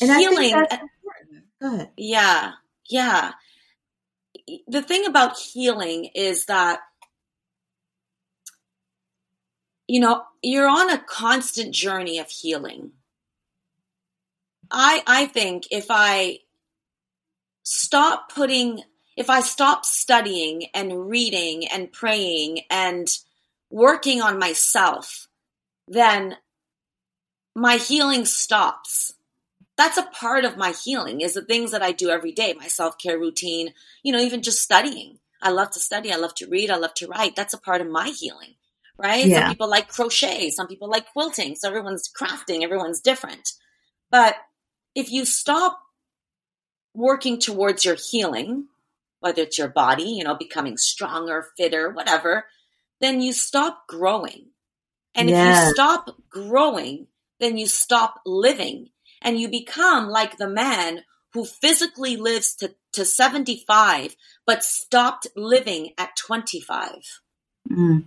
[0.00, 1.88] and healing ahead.
[1.96, 2.52] Yeah.
[2.88, 3.32] Yeah.
[4.68, 6.80] The thing about healing is that
[9.86, 12.92] you know, you're on a constant journey of healing.
[14.70, 16.40] I I think if I
[17.64, 18.82] stop putting
[19.16, 23.08] if I stop studying and reading and praying and
[23.70, 25.28] working on myself,
[25.86, 26.36] then
[27.54, 29.14] my healing stops.
[29.76, 32.68] That's a part of my healing is the things that I do every day, my
[32.68, 35.18] self-care routine, you know, even just studying.
[35.42, 37.36] I love to study, I love to read, I love to write.
[37.36, 38.54] That's a part of my healing
[38.98, 39.26] right?
[39.26, 39.40] Yeah.
[39.40, 41.56] Some people like crochet, some people like quilting.
[41.56, 43.52] So everyone's crafting, everyone's different.
[44.10, 44.36] But
[44.94, 45.80] if you stop
[46.94, 48.68] working towards your healing,
[49.24, 52.44] whether it's your body, you know, becoming stronger, fitter, whatever,
[53.00, 54.50] then you stop growing.
[55.14, 55.62] And yes.
[55.62, 57.06] if you stop growing,
[57.40, 58.90] then you stop living
[59.22, 61.00] and you become like the man
[61.32, 64.14] who physically lives to, to 75,
[64.46, 66.90] but stopped living at 25.
[67.70, 68.04] Mm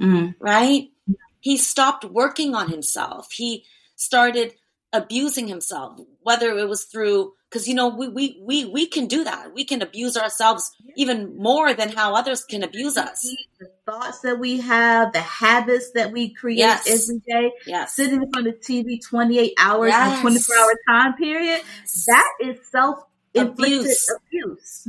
[0.00, 0.34] mm.
[0.38, 0.88] right?
[1.40, 3.32] He stopped working on himself.
[3.32, 3.64] He
[3.96, 4.54] started
[4.92, 9.24] abusing himself, whether it was through because you know we, we we we can do
[9.24, 9.52] that.
[9.52, 13.20] We can abuse ourselves even more than how others can abuse us.
[13.60, 16.88] The thoughts that we have, the habits that we create yes.
[16.88, 17.94] every day, yes.
[17.94, 20.12] sitting in front of TV twenty eight hours yes.
[20.12, 21.60] in a twenty four hour time period,
[22.06, 23.04] that is self
[23.36, 24.10] abuse.
[24.16, 24.88] abuse.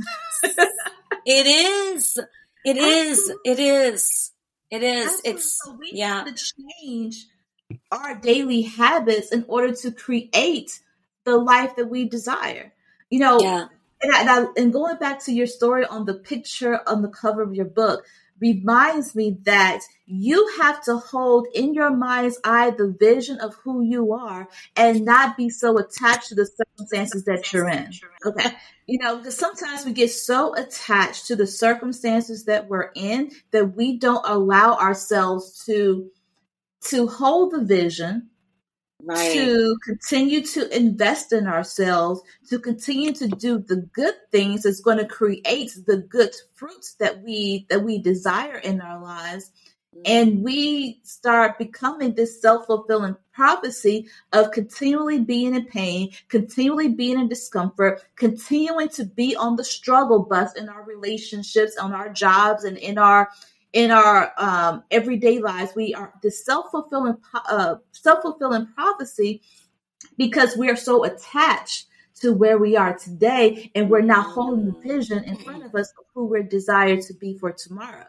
[1.26, 2.18] it is.
[2.64, 3.32] It is.
[3.44, 4.32] It is.
[4.70, 5.20] It is.
[5.24, 6.24] It's so we yeah.
[6.24, 7.26] to change
[7.92, 10.80] our daily habits in order to create
[11.24, 12.72] the life that we desire.
[13.10, 13.66] You know, yeah.
[14.02, 17.54] and, I, and going back to your story on the picture on the cover of
[17.54, 18.04] your book,
[18.40, 23.82] reminds me that you have to hold in your mind's eye the vision of who
[23.82, 27.90] you are and not be so attached to the circumstances that you're in.
[28.26, 28.50] Okay.
[28.86, 33.76] You know, because sometimes we get so attached to the circumstances that we're in that
[33.76, 36.10] we don't allow ourselves to
[36.88, 38.28] to hold the vision
[39.06, 39.32] right.
[39.34, 44.98] to continue to invest in ourselves, to continue to do the good things that's going
[44.98, 49.50] to create the good fruits that we that we desire in our lives.
[49.94, 50.02] Mm-hmm.
[50.06, 57.18] And we start becoming this self fulfilling prophecy of continually being in pain, continually being
[57.18, 62.64] in discomfort, continuing to be on the struggle bus in our relationships, on our jobs,
[62.64, 63.28] and in our
[63.74, 65.72] in our um, everyday lives.
[65.74, 69.42] We are the self fulfilling uh, self fulfilling prophecy
[70.16, 71.86] because we are so attached
[72.20, 75.92] to where we are today, and we're not holding the vision in front of us
[75.98, 78.06] of who we're desired to be for tomorrow.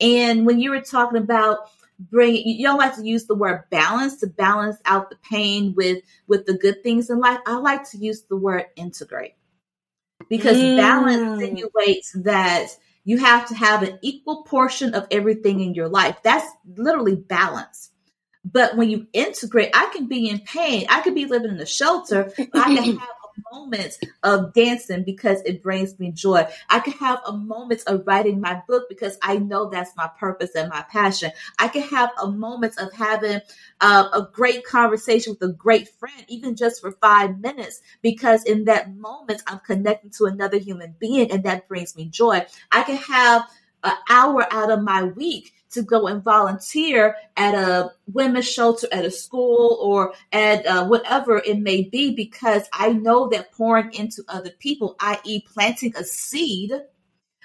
[0.00, 4.20] And when you were talking about bring you don't like to use the word balance
[4.20, 7.96] to balance out the pain with with the good things in life i like to
[7.96, 9.32] use the word integrate
[10.28, 10.76] because mm.
[10.76, 12.68] balance insinuates that
[13.06, 16.16] you have to have an equal portion of everything in your life.
[16.24, 17.90] That's literally balance.
[18.44, 20.86] But when you integrate, I can be in pain.
[20.88, 22.32] I could be living in a shelter.
[22.52, 23.08] I can have
[23.52, 26.46] moments of dancing because it brings me joy.
[26.70, 30.54] I can have a moment of writing my book because I know that's my purpose
[30.54, 31.30] and my passion.
[31.58, 33.40] I can have a moment of having
[33.80, 38.64] uh, a great conversation with a great friend, even just for five minutes, because in
[38.64, 42.44] that moment, I'm connecting to another human being and that brings me joy.
[42.72, 43.48] I can have
[43.84, 49.04] an hour out of my week to go and volunteer at a women's shelter, at
[49.04, 54.24] a school, or at uh, whatever it may be, because I know that pouring into
[54.28, 56.72] other people, i.e., planting a seed,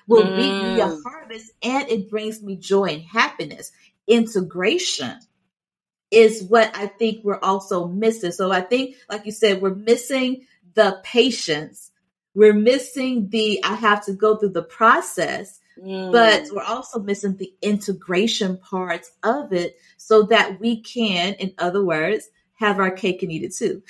[0.08, 0.38] will mm.
[0.38, 3.72] reap me a harvest and it brings me joy and happiness.
[4.08, 5.20] Integration
[6.12, 8.32] is what I think we're also missing.
[8.32, 11.92] So I think, like you said, we're missing the patience.
[12.36, 16.12] We're missing the I have to go through the process Mm.
[16.12, 21.84] But we're also missing the integration parts of it so that we can, in other
[21.84, 23.84] words, have our cake and eat it too.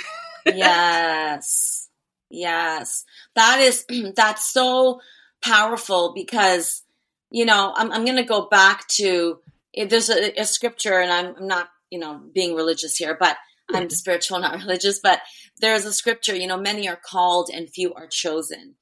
[0.45, 1.89] yes.
[2.29, 3.05] Yes.
[3.35, 5.01] That is, that's so
[5.41, 6.83] powerful because
[7.31, 9.39] you know, I'm, I'm going to go back to
[9.75, 13.37] there's a, a scripture, and I'm, I'm, not, you know, being religious here, but
[13.73, 14.99] I'm spiritual, not religious.
[14.99, 15.21] But
[15.59, 18.75] there's a scripture, you know, many are called and few are chosen.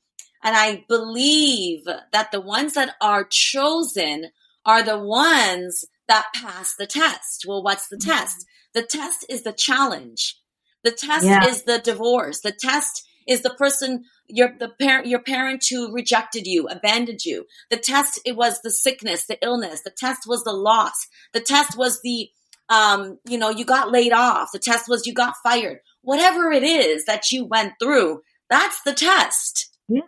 [0.44, 4.32] And I believe that the ones that are chosen
[4.66, 7.46] are the ones that pass the test.
[7.48, 8.10] Well, what's the mm-hmm.
[8.10, 8.46] test?
[8.74, 10.40] The test is the challenge.
[10.84, 11.48] The test yeah.
[11.48, 12.42] is the divorce.
[12.42, 17.46] The test is the person your the parent your parent who rejected you, abandoned you.
[17.70, 19.82] The test it was the sickness, the illness.
[19.84, 21.08] The test was the loss.
[21.34, 22.30] The test was the
[22.70, 24.52] um, you know, you got laid off.
[24.54, 25.80] The test was you got fired.
[26.02, 29.76] Whatever it is that you went through, that's the test.
[29.88, 30.02] Yeah.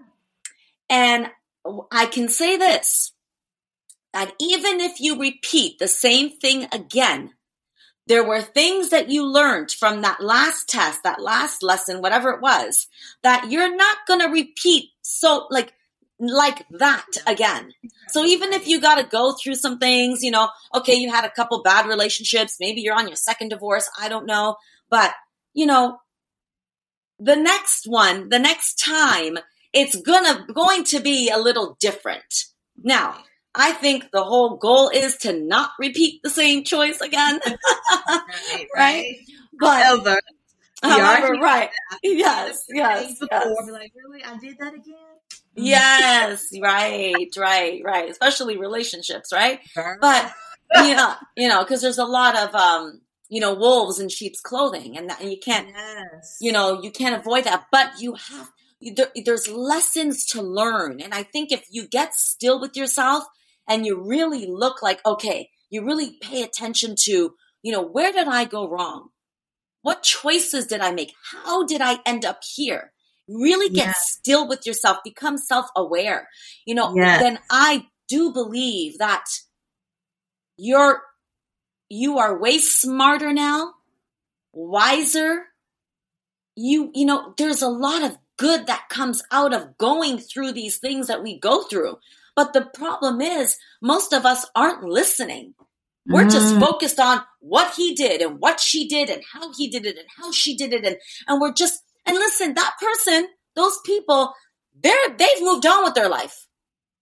[0.91, 1.31] And
[1.89, 3.13] I can say this
[4.13, 7.31] that even if you repeat the same thing again,
[8.07, 12.41] there were things that you learned from that last test, that last lesson, whatever it
[12.41, 12.87] was,
[13.23, 15.73] that you're not going to repeat so like
[16.19, 17.71] like that again.
[18.09, 21.23] So even if you got to go through some things, you know, okay, you had
[21.25, 24.57] a couple bad relationships, maybe you're on your second divorce, I don't know,
[24.89, 25.13] but
[25.53, 25.99] you know,
[27.17, 29.37] the next one, the next time,
[29.73, 32.45] it's gonna going to be a little different.
[32.83, 37.39] Now, I think the whole goal is to not repeat the same choice again.
[38.07, 39.15] right, right.
[39.59, 40.17] But however,
[40.81, 41.69] however right.
[42.03, 43.19] Yes, yes.
[43.19, 43.69] Before, yes.
[43.71, 44.23] like, really?
[44.23, 44.95] I did that again?
[45.53, 48.09] Yes, right, right, right.
[48.09, 49.59] Especially relationships, right?
[49.75, 50.31] But
[50.75, 53.01] yeah, you know, because there's a lot of um,
[53.31, 56.37] you know, wolves in sheep's clothing, and, that, and you can't, yes.
[56.41, 57.65] you know, you can't avoid that.
[57.71, 58.51] But you have
[58.95, 63.23] there, there's lessons to learn, and I think if you get still with yourself
[63.67, 68.27] and you really look like, okay, you really pay attention to, you know, where did
[68.27, 69.09] I go wrong?
[69.81, 71.13] What choices did I make?
[71.43, 72.91] How did I end up here?
[73.27, 74.17] Really get yes.
[74.19, 76.27] still with yourself, become self aware.
[76.65, 77.21] You know, yes.
[77.21, 79.23] then I do believe that
[80.57, 81.01] you're,
[81.89, 83.73] you are way smarter now,
[84.53, 85.45] wiser.
[86.55, 90.79] You, you know, there's a lot of good that comes out of going through these
[90.79, 91.97] things that we go through.
[92.35, 95.53] But the problem is, most of us aren't listening.
[96.07, 96.31] We're mm.
[96.31, 99.95] just focused on what he did and what she did and how he did it
[99.95, 100.83] and how she did it.
[100.83, 104.33] And, and we're just, and listen, that person, those people,
[104.81, 106.47] they're, they've moved on with their life.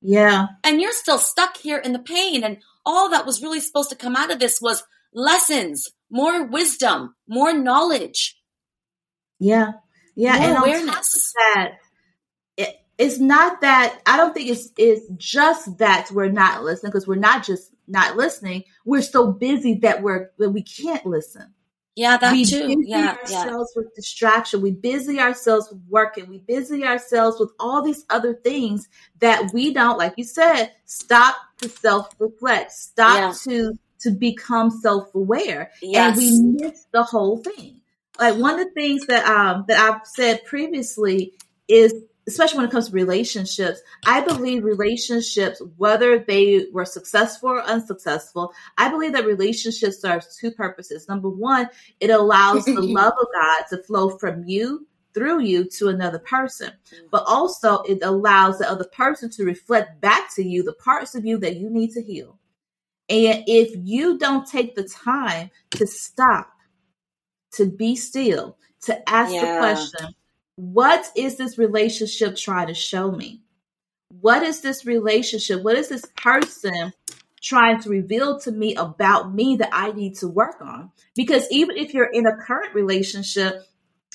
[0.02, 0.48] Yeah.
[0.66, 2.44] And you're still stuck here in the pain.
[2.44, 4.84] And all that was really supposed to come out of this was
[5.14, 8.38] lessons, more wisdom, more knowledge.
[9.40, 9.72] Yeah.
[10.20, 10.38] Yeah.
[10.38, 11.34] More and awareness.
[11.56, 11.78] that,
[13.00, 17.16] it's not that I don't think it's it's just that we're not listening because we're
[17.16, 18.66] not just not listening.
[18.84, 21.54] We're so busy that we're that we can't listen.
[21.96, 22.68] Yeah, that we too.
[22.68, 23.82] busy yeah, ourselves yeah.
[23.82, 24.62] with distraction.
[24.62, 26.28] We busy ourselves with working.
[26.28, 28.90] We busy ourselves with all these other things
[29.20, 32.74] that we don't, like you said, stop to self reflect.
[32.74, 33.54] Stop yeah.
[33.54, 36.18] to to become self aware, yes.
[36.18, 37.80] and we miss the whole thing.
[38.20, 41.34] Like one of the things that um that I've said previously
[41.68, 41.94] is
[42.30, 48.54] especially when it comes to relationships, I believe relationships, whether they were successful or unsuccessful,
[48.78, 51.08] I believe that relationships serve two purposes.
[51.10, 55.88] Number one, it allows the love of God to flow from you through you to
[55.88, 56.72] another person,
[57.12, 61.26] but also it allows the other person to reflect back to you the parts of
[61.26, 62.38] you that you need to heal.
[63.10, 66.52] And if you don't take the time to stop,
[67.54, 69.54] to be still, to ask yeah.
[69.54, 70.16] the question,
[70.56, 73.42] what is this relationship trying to show me?
[74.22, 75.64] What is this relationship?
[75.64, 76.94] What is this person
[77.42, 80.92] trying to reveal to me about me that I need to work on?
[81.16, 83.66] Because even if you're in a current relationship,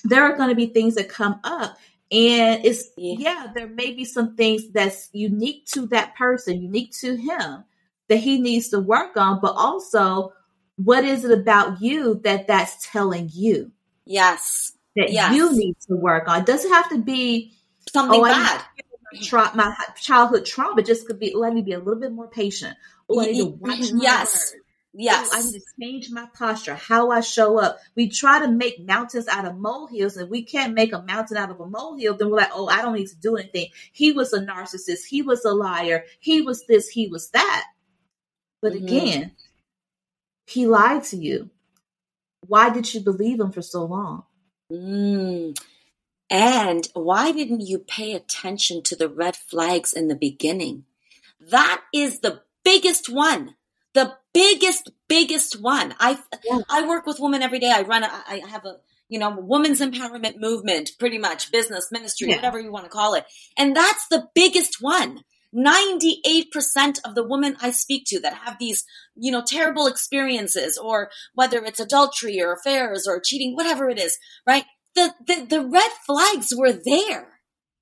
[0.04, 1.78] there are going to be things that come up.
[2.12, 3.16] And it's, yeah.
[3.18, 7.64] yeah, there may be some things that's unique to that person, unique to him
[8.08, 10.32] that he needs to work on, but also
[10.76, 13.72] what is it about you that that's telling you?
[14.04, 15.34] Yes that yes.
[15.34, 16.40] you need to work on.
[16.40, 17.52] It doesn't have to be
[17.92, 18.62] something oh, bad.
[19.22, 22.76] Tra- my childhood trauma just could be let me be a little bit more patient.
[23.08, 24.52] Oh, I need to watch my yes.
[24.52, 24.64] Words.
[24.96, 25.30] Yes.
[25.32, 27.78] Oh, I need to change my posture, how I show up.
[27.96, 31.50] We try to make mountains out of molehills, and we can't make a mountain out
[31.50, 32.16] of a molehill.
[32.16, 33.68] Then we're like, oh, I don't need to do anything.
[33.92, 35.04] He was a narcissist.
[35.08, 36.04] He was a liar.
[36.20, 36.88] He was this.
[36.88, 37.66] He was that.
[38.62, 38.86] But mm-hmm.
[38.86, 39.32] again,
[40.46, 41.50] he lied to you.
[42.46, 44.24] Why did you believe him for so long?
[44.70, 45.58] Mm.
[46.30, 50.84] And why didn't you pay attention to the red flags in the beginning?
[51.40, 53.56] That is the biggest one.
[53.92, 55.94] The biggest, biggest one.
[56.00, 56.60] I yeah.
[56.68, 57.70] I work with women every day.
[57.72, 58.02] I run.
[58.02, 58.78] A, I have a
[59.08, 62.36] you know women's empowerment movement, pretty much business, ministry, yeah.
[62.36, 63.24] whatever you want to call it.
[63.56, 65.22] And that's the biggest one.
[65.54, 68.84] 98% of the women I speak to that have these,
[69.14, 74.18] you know, terrible experiences or whether it's adultery or affairs or cheating, whatever it is,
[74.46, 74.64] right?
[74.94, 77.28] The, the, the red flags were there.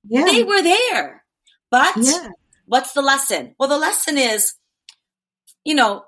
[0.05, 0.25] Yeah.
[0.25, 1.25] They were there.
[1.70, 2.29] But yeah.
[2.66, 3.55] what's the lesson?
[3.59, 4.55] Well, the lesson is,
[5.64, 6.05] you know,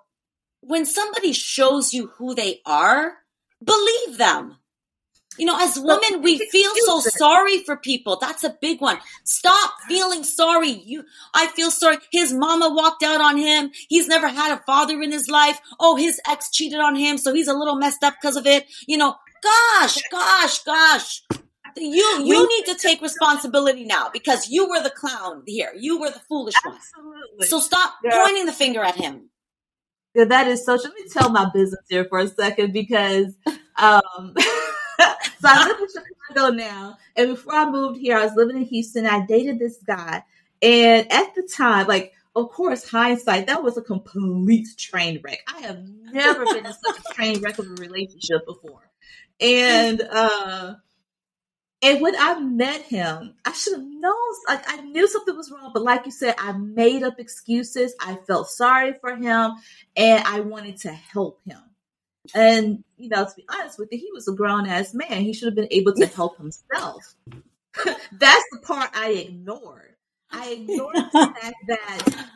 [0.61, 3.15] when somebody shows you who they are,
[3.63, 4.59] believe them.
[5.39, 8.17] You know, as women, we feel so sorry for people.
[8.17, 8.99] That's a big one.
[9.25, 10.71] Stop feeling sorry.
[10.71, 11.99] You, I feel sorry.
[12.13, 13.71] His mama walked out on him.
[13.89, 15.61] He's never had a father in his life.
[15.81, 17.19] Oh, his ex cheated on him.
[17.19, 18.67] So he's a little messed up because of it.
[18.87, 21.23] You know, gosh, gosh, gosh.
[21.77, 25.73] You, you need to take responsibility now because you were the clown here.
[25.77, 26.77] You were the foolish one.
[26.77, 27.47] Absolutely.
[27.47, 29.31] So stop pointing the finger at him.
[30.15, 30.75] Yeah, that is so.
[30.75, 33.35] Let me tell my business here for a second because,
[33.77, 34.35] um,
[35.45, 36.97] so I live in Chicago now.
[37.17, 39.07] And before I moved here, I was living in Houston.
[39.07, 40.23] I dated this guy.
[40.63, 45.41] And at the time, like, of course, hindsight, that was a complete train wreck.
[45.47, 45.81] I have
[46.13, 48.91] never been in such a train wreck of a relationship before.
[49.41, 50.75] And uh
[51.83, 54.15] and when I met him, I should have known
[54.49, 57.95] like I knew something was wrong, but like you said, I made up excuses.
[58.01, 59.53] I felt sorry for him
[59.97, 61.59] and I wanted to help him.
[62.35, 65.23] And, you know, to be honest with you, he was a grown ass man.
[65.23, 67.15] He should have been able to help himself.
[67.85, 69.97] That's the part I ignored.
[70.31, 71.11] I ignored the
[71.41, 72.29] fact that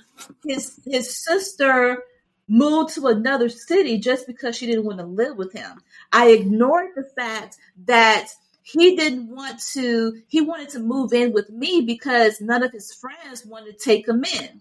[0.45, 2.03] his his sister
[2.49, 5.81] moved to another city just because she didn't want to live with him.
[6.13, 8.29] I ignored the fact that
[8.63, 12.93] he didn't want to he wanted to move in with me because none of his
[12.95, 14.61] friends wanted to take him in.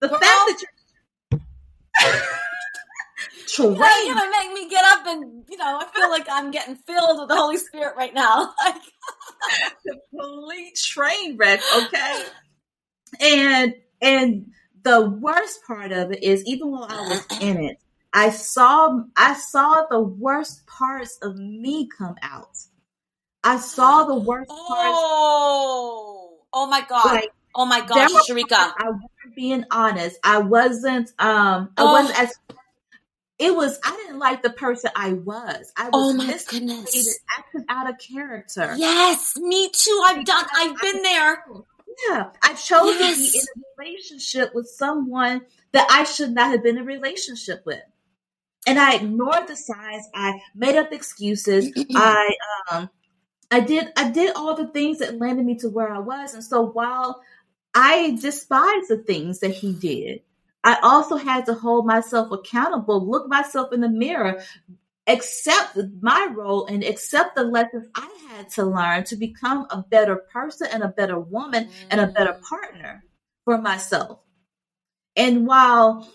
[0.00, 0.64] The well, fact that
[1.30, 2.20] you're
[3.56, 4.06] train.
[4.06, 7.20] You're gonna make me get up and you know, I feel like I'm getting filled
[7.20, 8.54] with the Holy Spirit right now.
[10.10, 12.24] complete train wreck, okay?
[13.20, 14.46] And and
[14.82, 17.78] the worst part of it is even while I was in it,
[18.12, 22.56] I saw I saw the worst parts of me come out.
[23.44, 24.98] I saw the worst oh, parts.
[24.98, 27.06] Oh, oh my god!
[27.06, 28.72] Like, oh my gosh, Sharika!
[28.76, 30.18] I wasn't being honest.
[30.24, 31.10] I wasn't.
[31.18, 31.92] Um, I oh.
[31.92, 32.34] wasn't as
[33.38, 35.72] it was I didn't like the person I was.
[35.76, 38.74] I was oh my goodness, acting out of character.
[38.76, 40.02] Yes, me too.
[40.06, 40.44] I've done.
[40.54, 41.44] I've been there.
[42.08, 43.16] Yeah, I chose yes.
[43.16, 46.86] to be in a relationship with someone that I should not have been in a
[46.86, 47.82] relationship with,
[48.66, 50.08] and I ignored the signs.
[50.14, 51.70] I made up excuses.
[51.94, 52.36] I
[52.70, 52.90] um,
[53.50, 56.42] I did I did all the things that landed me to where I was, and
[56.42, 57.20] so while
[57.74, 60.22] I despise the things that he did.
[60.66, 64.42] I also had to hold myself accountable, look myself in the mirror,
[65.06, 70.16] accept my role and accept the lessons I had to learn to become a better
[70.16, 72.42] person and a better woman and a better mm.
[72.42, 73.04] partner
[73.44, 74.18] for myself.
[75.14, 76.10] And while,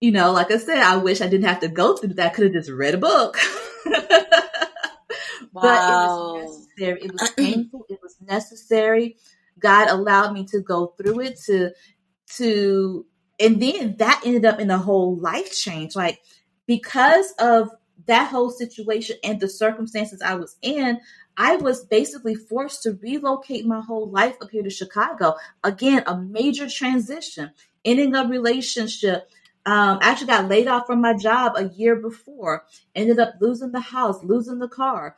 [0.00, 2.32] you know, like I said, I wish I didn't have to go through that.
[2.32, 3.38] I could have just read a book.
[3.86, 4.00] wow.
[5.54, 7.02] But it was necessary.
[7.02, 7.86] It was painful.
[7.88, 9.16] It was necessary.
[9.60, 11.70] God allowed me to go through it to
[12.36, 13.06] to
[13.44, 15.94] and then that ended up in a whole life change.
[15.94, 16.22] Like
[16.66, 17.70] because of
[18.06, 20.98] that whole situation and the circumstances I was in,
[21.36, 25.34] I was basically forced to relocate my whole life up here to Chicago.
[25.62, 27.50] Again, a major transition,
[27.84, 29.30] ending a relationship.
[29.66, 32.64] Um, actually got laid off from my job a year before.
[32.94, 35.16] Ended up losing the house, losing the car.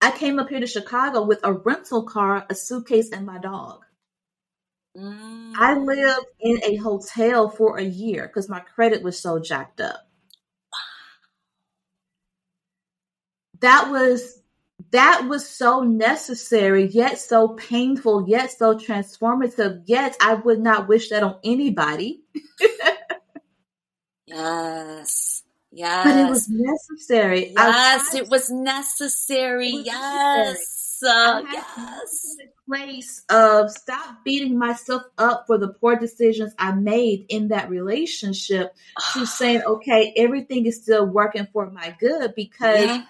[0.00, 3.84] I came up here to Chicago with a rental car, a suitcase, and my dog.
[4.96, 5.52] Mm.
[5.56, 10.08] I lived in a hotel for a year because my credit was so jacked up.
[13.60, 14.40] That was
[14.92, 19.82] that was so necessary, yet so painful, yet so transformative.
[19.86, 22.22] Yet I would not wish that on anybody.
[24.26, 25.42] yes.
[25.70, 26.04] Yes.
[26.06, 27.52] But it was necessary.
[27.54, 29.68] Yes, it was necessary.
[29.68, 31.02] It was yes.
[31.02, 31.12] Necessary.
[31.12, 32.36] Uh, yes
[32.68, 38.74] place of stop beating myself up for the poor decisions I made in that relationship
[39.14, 43.04] to saying, okay, everything is still working for my good because yeah.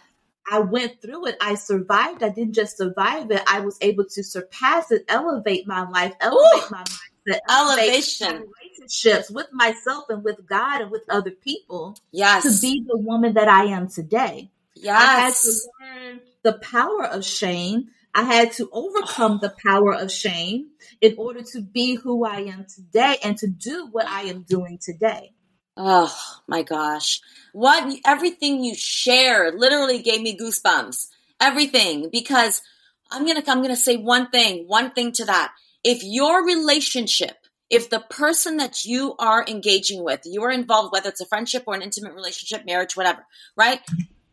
[0.50, 1.36] I went through it.
[1.40, 2.22] I survived.
[2.22, 3.42] I didn't just survive it.
[3.46, 8.44] I was able to surpass it, elevate my life, elevate Ooh, my mindset, elevation.
[8.62, 11.98] relationships with myself and with God and with other people.
[12.12, 12.44] Yes.
[12.44, 14.50] To be the woman that I am today.
[14.74, 15.02] Yes.
[15.02, 15.50] I had to
[15.80, 21.42] learn the power of shame I had to overcome the power of shame in order
[21.52, 25.34] to be who I am today and to do what I am doing today.
[25.76, 26.14] Oh
[26.46, 27.20] my gosh.
[27.52, 31.09] What everything you shared literally gave me goosebumps.
[31.40, 32.62] Everything because
[33.11, 35.52] I'm going to I'm going to say one thing, one thing to that.
[35.84, 37.36] If your relationship
[37.70, 41.64] if the person that you are engaging with, you are involved, whether it's a friendship
[41.66, 43.80] or an intimate relationship, marriage, whatever, right?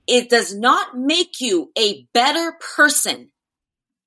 [0.08, 3.32] It does not make you a better person.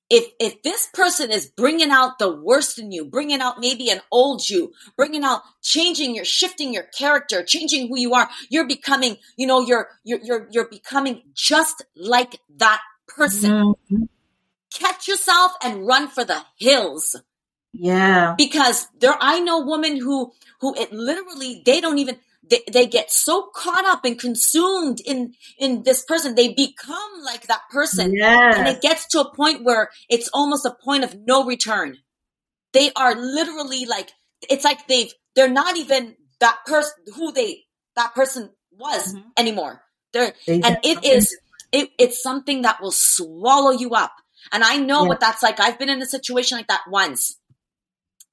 [0.09, 4.01] If, if this person is bringing out the worst in you, bringing out maybe an
[4.11, 9.17] old you, bringing out changing, you're shifting your character, changing who you are, you're becoming,
[9.37, 13.51] you know, you're, you're, you're, you're becoming just like that person.
[13.51, 14.03] Mm-hmm.
[14.73, 17.15] Catch yourself and run for the hills.
[17.73, 18.33] Yeah.
[18.35, 20.31] Because there, I know women who,
[20.61, 22.17] who it literally, they don't even,
[22.49, 26.35] they, they get so caught up and consumed in, in this person.
[26.35, 28.13] They become like that person.
[28.13, 28.55] Yes.
[28.57, 31.97] And it gets to a point where it's almost a point of no return.
[32.73, 34.11] They are literally like,
[34.49, 37.63] it's like they've, they're not even that person who they,
[37.95, 39.27] that person was mm-hmm.
[39.37, 39.81] anymore.
[40.13, 41.37] They're, they and it is,
[41.71, 44.13] it, it's something that will swallow you up.
[44.51, 45.59] And I know what that's like.
[45.59, 47.37] I've been in a situation like that once.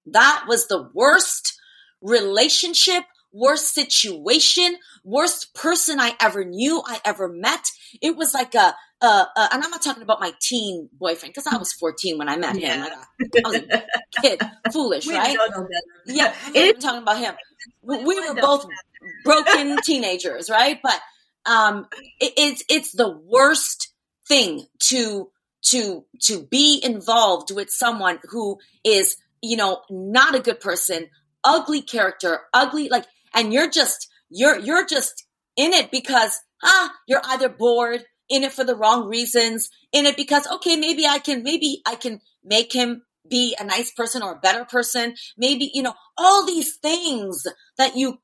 [0.07, 1.55] That was the worst
[2.01, 3.03] relationship,
[3.37, 7.71] worst situation, worst person I ever knew, I ever met.
[8.01, 11.47] It was like a, a, a and I'm not talking about my teen boyfriend because
[11.53, 12.75] I was 14 when I met yeah.
[12.75, 12.81] him.
[12.81, 12.93] Like,
[13.45, 14.41] I was a kid,
[14.73, 15.37] foolish, we right?
[16.07, 17.35] Yeah, I'm talking about him.
[17.83, 18.67] We, we were both
[19.25, 20.79] broken teenagers, right?
[20.83, 21.01] But
[21.45, 21.87] um,
[22.21, 23.93] it, it's it's the worst
[24.27, 25.31] thing to
[25.71, 31.09] to to be involved with someone who is you know, not a good person,
[31.45, 33.07] ugly character, ugly, like,
[33.37, 35.27] and you're just, you're, you're just
[35.57, 40.17] in it because, ah, you're either bored, in it for the wrong reasons, in it
[40.17, 44.33] because, okay, maybe I can, maybe I can make him be a nice person or
[44.33, 45.15] a better person.
[45.37, 47.47] Maybe, you know, all these things
[47.79, 48.19] that you,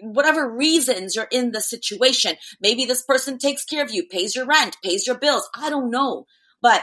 [0.00, 2.36] whatever reasons you're in the situation.
[2.60, 5.48] Maybe this person takes care of you, pays your rent, pays your bills.
[5.54, 6.24] I don't know.
[6.60, 6.82] But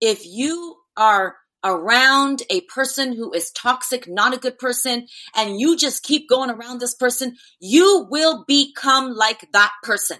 [0.00, 5.76] if you are around a person who is toxic, not a good person, and you
[5.76, 10.18] just keep going around this person, you will become like that person.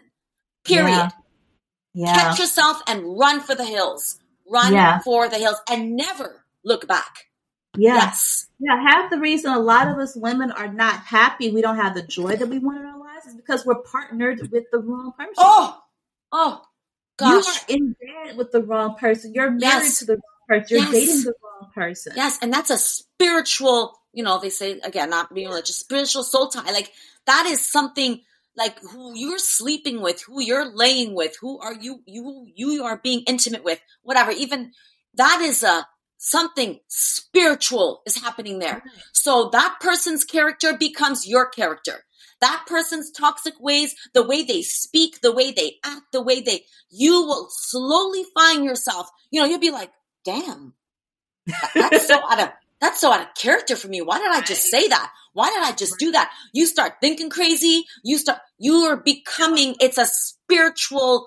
[0.65, 0.89] Period.
[0.89, 1.11] Yeah.
[1.93, 2.15] yeah.
[2.15, 4.19] Catch yourself and run for the hills.
[4.51, 5.01] Run yeah.
[5.01, 7.27] for the hills and never look back.
[7.77, 7.97] Yeah.
[7.97, 8.47] Yes.
[8.59, 8.81] Yeah.
[8.83, 12.03] Half the reason a lot of us women are not happy, we don't have the
[12.03, 15.35] joy that we want in our lives, is because we're partnered with the wrong person.
[15.37, 15.79] Oh,
[16.33, 16.63] oh,
[17.19, 17.45] gosh.
[17.69, 19.35] You are in bed with the wrong person.
[19.35, 19.99] You're married yes.
[19.99, 20.67] to the person.
[20.71, 20.93] You're yes.
[20.93, 22.13] dating the wrong person.
[22.17, 26.49] Yes, and that's a spiritual, you know, they say again, not being religious, spiritual soul
[26.49, 26.71] tie.
[26.73, 26.93] Like
[27.27, 28.21] that is something
[28.57, 33.01] like who you're sleeping with, who you're laying with, who are you you you are
[33.03, 34.31] being intimate with, whatever.
[34.31, 34.73] Even
[35.15, 35.87] that is a
[36.25, 38.77] something spiritual is happening there.
[38.77, 38.99] Mm-hmm.
[39.13, 42.05] So that person's character becomes your character.
[42.41, 46.65] That person's toxic ways, the way they speak, the way they act, the way they,
[46.91, 49.91] you will slowly find yourself, you know, you'll be like,
[50.25, 50.75] damn,
[51.75, 52.49] that's so out of
[52.81, 54.03] that's so out of character for me.
[54.03, 55.13] Why did I just say that?
[55.33, 56.33] Why did I just do that?
[56.53, 57.85] You start thinking crazy.
[58.03, 61.27] You start you are becoming it's a spiritual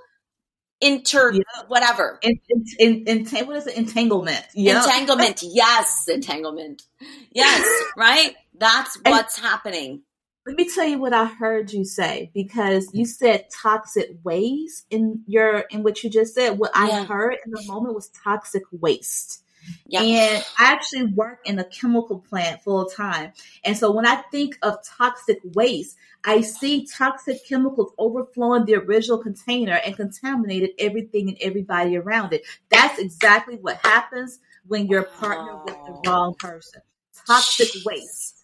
[0.81, 1.41] inter yeah.
[1.67, 2.19] whatever.
[2.21, 2.39] In,
[2.79, 3.77] in, in, what is it?
[3.77, 4.45] Entanglement.
[4.53, 4.83] Yeah.
[4.83, 5.43] Entanglement.
[5.49, 6.83] Yes, entanglement.
[7.31, 8.35] Yes, right?
[8.57, 10.01] That's what's and, happening.
[10.47, 15.23] Let me tell you what I heard you say because you said toxic waste in
[15.27, 16.57] your in what you just said.
[16.57, 16.83] What yeah.
[16.83, 19.43] I heard in the moment was toxic waste.
[19.87, 20.01] Yep.
[20.03, 23.33] And I actually work in a chemical plant full time.
[23.65, 29.17] And so when I think of toxic waste, I see toxic chemicals overflowing the original
[29.17, 32.43] container and contaminated everything and everybody around it.
[32.69, 36.81] That's exactly what happens when you're partnered with the wrong person.
[37.27, 38.36] Toxic waste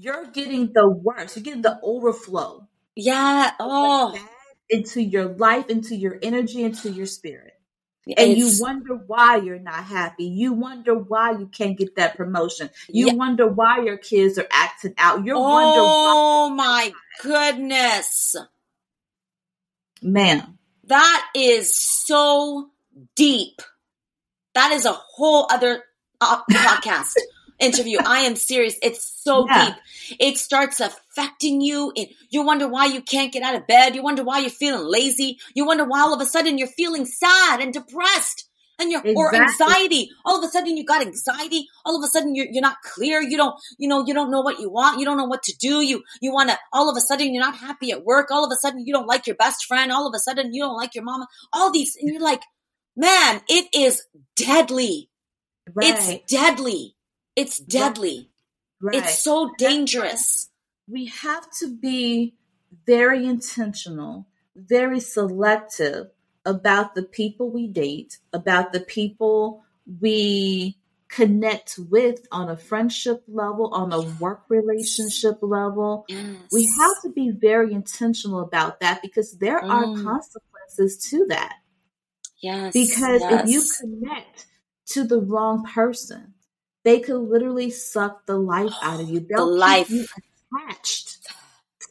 [0.00, 1.36] you're getting the worst.
[1.36, 2.66] You're getting the overflow.
[2.96, 3.50] Yeah.
[3.60, 4.16] Oh.
[4.70, 7.52] Into your life, into your energy, into your spirit.
[8.16, 10.24] And you wonder why you're not happy.
[10.24, 12.70] You wonder why you can't get that promotion.
[12.88, 13.12] You yeah.
[13.12, 15.26] wonder why your kids are acting out.
[15.26, 16.92] You oh, wonder Oh my
[17.22, 18.36] goodness.
[20.00, 20.58] Man.
[20.84, 22.70] That is so
[23.16, 23.60] deep.
[24.54, 25.84] That is a whole other
[26.22, 27.14] uh, podcast
[27.60, 27.98] interview.
[28.04, 28.76] I am serious.
[28.82, 29.66] It's so yeah.
[29.66, 30.18] deep.
[30.18, 31.92] It starts affecting you.
[31.96, 33.94] And you wonder why you can't get out of bed.
[33.94, 35.38] You wonder why you're feeling lazy.
[35.54, 38.46] You wonder why all of a sudden you're feeling sad and depressed.
[38.78, 39.14] And you're, exactly.
[39.14, 40.10] or anxiety.
[40.24, 41.66] All of a sudden you got anxiety.
[41.84, 43.20] All of a sudden you're, you're not clear.
[43.20, 44.98] You don't, you know, you don't know what you want.
[44.98, 45.82] You don't know what to do.
[45.82, 48.30] You, you want to, all of a sudden you're not happy at work.
[48.30, 49.92] All of a sudden you don't like your best friend.
[49.92, 51.26] All of a sudden you don't like your mama.
[51.52, 52.40] All these, and you're like,
[52.96, 54.02] man, it is
[54.34, 55.10] deadly.
[55.74, 55.94] Right.
[55.94, 56.96] It's deadly.
[57.36, 58.30] It's deadly.
[58.80, 58.96] Right.
[58.96, 60.48] It's so dangerous.
[60.88, 62.34] We have to be
[62.86, 66.08] very intentional, very selective
[66.44, 69.62] about the people we date, about the people
[70.00, 70.76] we
[71.08, 76.04] connect with on a friendship level, on a work relationship level.
[76.08, 76.36] Yes.
[76.52, 79.68] We have to be very intentional about that because there mm.
[79.68, 81.56] are consequences to that.
[82.40, 82.72] Yes.
[82.72, 83.42] Because yes.
[83.42, 84.46] if you connect
[84.86, 86.34] to the wrong person,
[86.84, 89.20] they could literally suck the life out of you.
[89.28, 89.90] They'll the life.
[89.90, 90.06] you
[90.52, 91.24] attached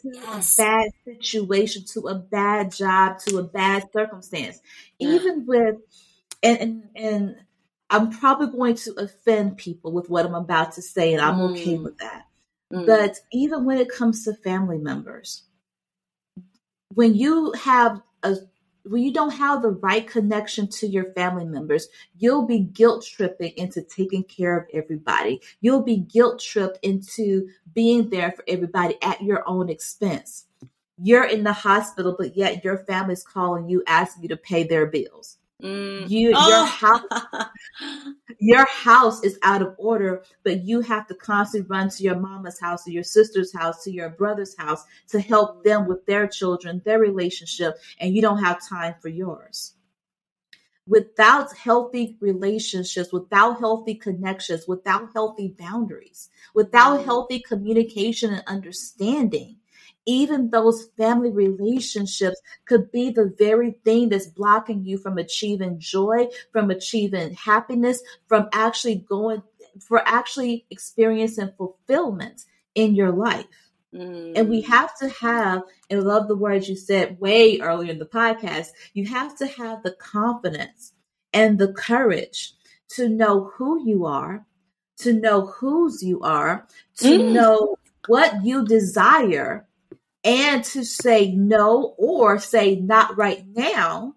[0.02, 0.58] to yes.
[0.58, 4.60] a bad situation, to a bad job, to a bad circumstance.
[4.98, 5.10] Yeah.
[5.10, 5.76] Even with
[6.42, 7.36] and, and and
[7.90, 11.52] I'm probably going to offend people with what I'm about to say, and I'm mm.
[11.52, 12.26] okay with that.
[12.72, 12.86] Mm.
[12.86, 15.44] But even when it comes to family members,
[16.94, 18.36] when you have a
[18.90, 21.88] when you don't have the right connection to your family members,
[22.18, 25.42] you'll be guilt tripping into taking care of everybody.
[25.62, 30.46] You'll be guilt tripped into being there for everybody at your own expense.
[31.02, 34.86] You're in the hospital, but yet your family's calling you, asking you to pay their
[34.86, 35.39] bills.
[35.62, 36.10] Mm.
[36.10, 36.50] You oh.
[36.50, 37.50] your house
[38.40, 42.60] your house is out of order, but you have to constantly run to your mama's
[42.60, 46.82] house, to your sister's house, to your brother's house to help them with their children,
[46.86, 49.74] their relationship, and you don't have time for yours.
[50.88, 57.06] Without healthy relationships, without healthy connections, without healthy boundaries, without mm.
[57.06, 59.59] healthy communication and understanding,
[60.10, 66.28] even those family relationships could be the very thing that's blocking you from achieving joy,
[66.52, 69.44] from achieving happiness, from actually going,
[69.80, 73.46] for actually experiencing fulfillment in your life.
[73.94, 74.34] Mm.
[74.36, 74.68] And we mm.
[74.68, 78.70] have to have, and I love the words you said way earlier in the podcast,
[78.96, 80.94] you have to have the confidence
[81.34, 82.54] and the courage
[82.96, 84.44] to know who you are,
[85.02, 87.32] to know whose you are, to mm.
[87.32, 87.76] know
[88.08, 89.68] what you desire,
[90.24, 94.16] and to say no or say not right now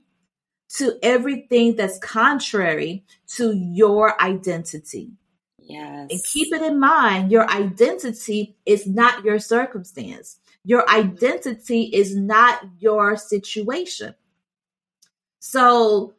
[0.77, 5.13] to everything that's contrary to your identity.
[5.59, 6.09] Yes.
[6.11, 12.63] And keep it in mind your identity is not your circumstance, your identity is not
[12.79, 14.15] your situation.
[15.39, 16.15] So,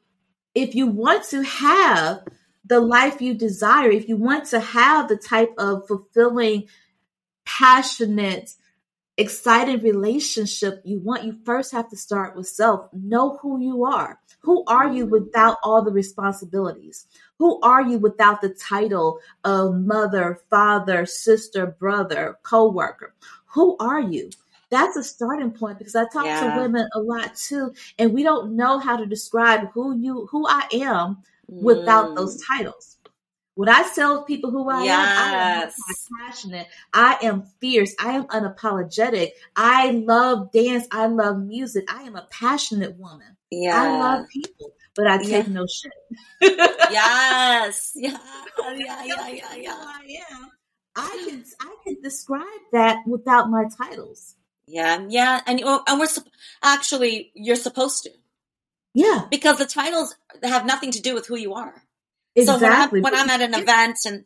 [0.53, 2.23] if you want to have
[2.65, 6.67] the life you desire, if you want to have the type of fulfilling,
[7.45, 8.51] passionate,
[9.17, 12.89] exciting relationship you want, you first have to start with self.
[12.93, 14.19] Know who you are.
[14.41, 17.07] Who are you without all the responsibilities?
[17.37, 23.13] Who are you without the title of mother, father, sister, brother, co-worker?
[23.47, 24.31] Who are you?
[24.69, 26.55] That's a starting point because I talk yeah.
[26.55, 30.47] to women a lot too, and we don't know how to describe who you who
[30.47, 32.15] I am without mm.
[32.15, 32.97] those titles.
[33.55, 34.97] When I tell people who I yes.
[34.97, 36.67] am, I am passionate.
[36.93, 37.93] I am fierce.
[37.99, 39.31] I am unapologetic.
[39.55, 40.87] I love dance.
[40.91, 41.85] I love music.
[41.93, 43.37] I am a passionate woman.
[43.51, 43.79] Yeah.
[43.79, 45.53] I love people, but I take yeah.
[45.53, 46.57] no shit.
[46.91, 47.91] yes.
[47.95, 48.17] Yeah.
[48.75, 49.03] Yeah.
[49.05, 49.29] Yeah.
[49.29, 49.55] Yeah.
[49.55, 49.75] Yeah.
[49.75, 50.49] I am.
[50.95, 54.35] I can I can describe that without my titles.
[54.65, 56.07] Yeah, yeah, and oh, and we're
[56.61, 58.11] actually you're supposed to.
[58.93, 61.83] Yeah, because the titles have nothing to do with who you are.
[62.35, 62.55] Exactly.
[62.55, 64.25] So when I'm, when I'm at an event and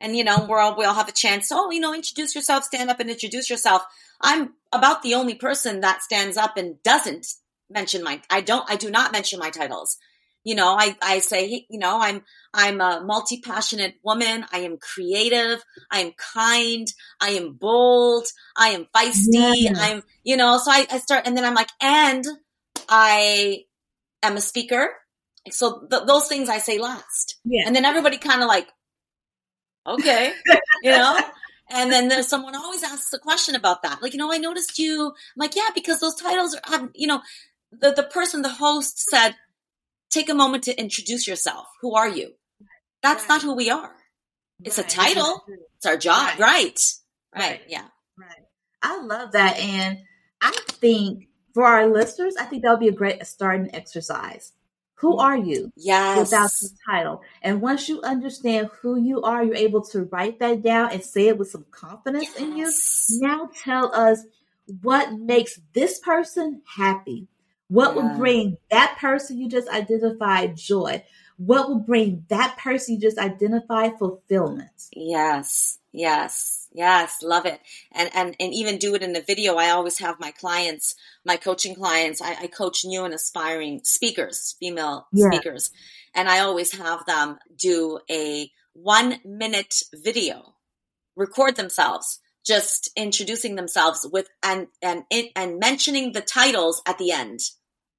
[0.00, 1.50] and you know we're all we all have a chance.
[1.52, 3.82] Oh, you know, introduce yourself, stand up and introduce yourself.
[4.20, 7.26] I'm about the only person that stands up and doesn't
[7.70, 8.20] mention my.
[8.30, 8.68] I don't.
[8.70, 9.96] I do not mention my titles.
[10.44, 12.22] You know, I I say, you know, I'm
[12.52, 14.44] I'm a multi passionate woman.
[14.52, 15.62] I am creative.
[15.90, 16.86] I am kind.
[17.20, 18.26] I am bold.
[18.56, 19.26] I am feisty.
[19.32, 19.72] Yeah.
[19.76, 20.58] I'm you know.
[20.58, 22.24] So I, I start and then I'm like, and
[22.88, 23.64] I
[24.22, 24.88] am a speaker.
[25.50, 27.38] So th- those things I say last.
[27.44, 27.64] Yeah.
[27.66, 28.68] And then everybody kind of like,
[29.86, 30.32] okay,
[30.82, 31.18] you know?
[31.70, 34.02] And then there's someone always asks a question about that.
[34.02, 35.06] Like, you know, I noticed you.
[35.06, 37.22] I'm like, yeah, because those titles are, um, you know,
[37.72, 39.34] the, the person, the host said,
[40.10, 41.66] take a moment to introduce yourself.
[41.80, 42.32] Who are you?
[43.02, 43.28] That's right.
[43.30, 43.92] not who we are.
[44.62, 45.44] It's a title.
[45.76, 46.38] It's our job.
[46.38, 46.78] Right.
[47.34, 47.42] Right.
[47.42, 47.60] right.
[47.66, 47.86] Yeah.
[48.18, 48.44] Right.
[48.82, 49.58] I love that.
[49.58, 49.98] And
[50.40, 54.52] I think for our listeners, I think that would be a great starting exercise
[55.02, 55.20] who mm-hmm.
[55.20, 55.72] are you?
[55.76, 56.30] Yes.
[56.30, 57.22] Without the title.
[57.42, 61.26] And once you understand who you are, you're able to write that down and say
[61.26, 62.40] it with some confidence yes.
[62.40, 62.72] in you.
[63.20, 64.20] Now tell us
[64.80, 67.26] what makes this person happy.
[67.66, 68.02] What yeah.
[68.02, 71.04] will bring that person you just identified joy?
[71.36, 74.70] What will bring that person you just identified fulfillment?
[74.92, 75.78] Yes.
[75.90, 76.61] Yes.
[76.74, 77.60] Yes, love it.
[77.92, 79.56] And and and even do it in the video.
[79.56, 80.94] I always have my clients,
[81.24, 82.22] my coaching clients.
[82.22, 85.30] I, I coach new and aspiring speakers, female yeah.
[85.30, 85.70] speakers,
[86.14, 90.54] and I always have them do a one minute video,
[91.14, 95.04] record themselves, just introducing themselves with and and
[95.36, 97.40] and mentioning the titles at the end.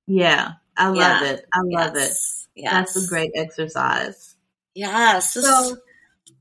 [0.08, 1.24] Yeah, I love yeah.
[1.26, 1.46] it.
[1.54, 2.48] I love yes.
[2.56, 2.62] it.
[2.64, 2.74] Yes.
[2.74, 4.36] That's a great exercise.
[4.74, 5.34] Yes.
[5.34, 5.78] So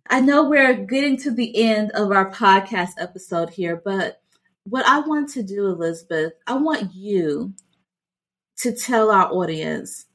[0.08, 4.20] I know we're getting to the end of our podcast episode here, but
[4.64, 7.54] what I want to do, Elizabeth, I want you
[8.58, 10.06] to tell our audience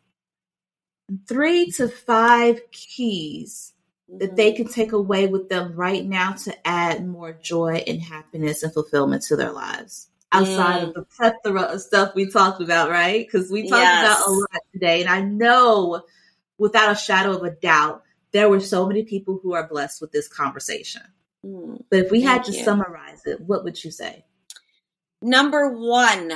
[1.28, 3.74] three to five keys
[4.10, 4.64] that they mm-hmm.
[4.64, 9.24] can take away with them right now to add more joy and happiness and fulfillment
[9.24, 10.88] to their lives outside mm.
[10.88, 13.26] of the plethora of stuff we talked about, right?
[13.26, 14.06] Because we talked yes.
[14.06, 15.02] about a lot today.
[15.02, 16.04] And I know
[16.58, 18.04] without a shadow of a doubt,
[18.38, 21.02] there were so many people who are blessed with this conversation.
[21.44, 21.84] Mm.
[21.90, 22.64] But if we had to you.
[22.64, 24.26] summarize it, what would you say?
[25.24, 26.32] Number one,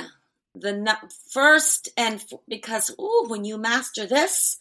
[0.56, 0.96] the
[1.30, 4.58] first and f- because ooh, when you master this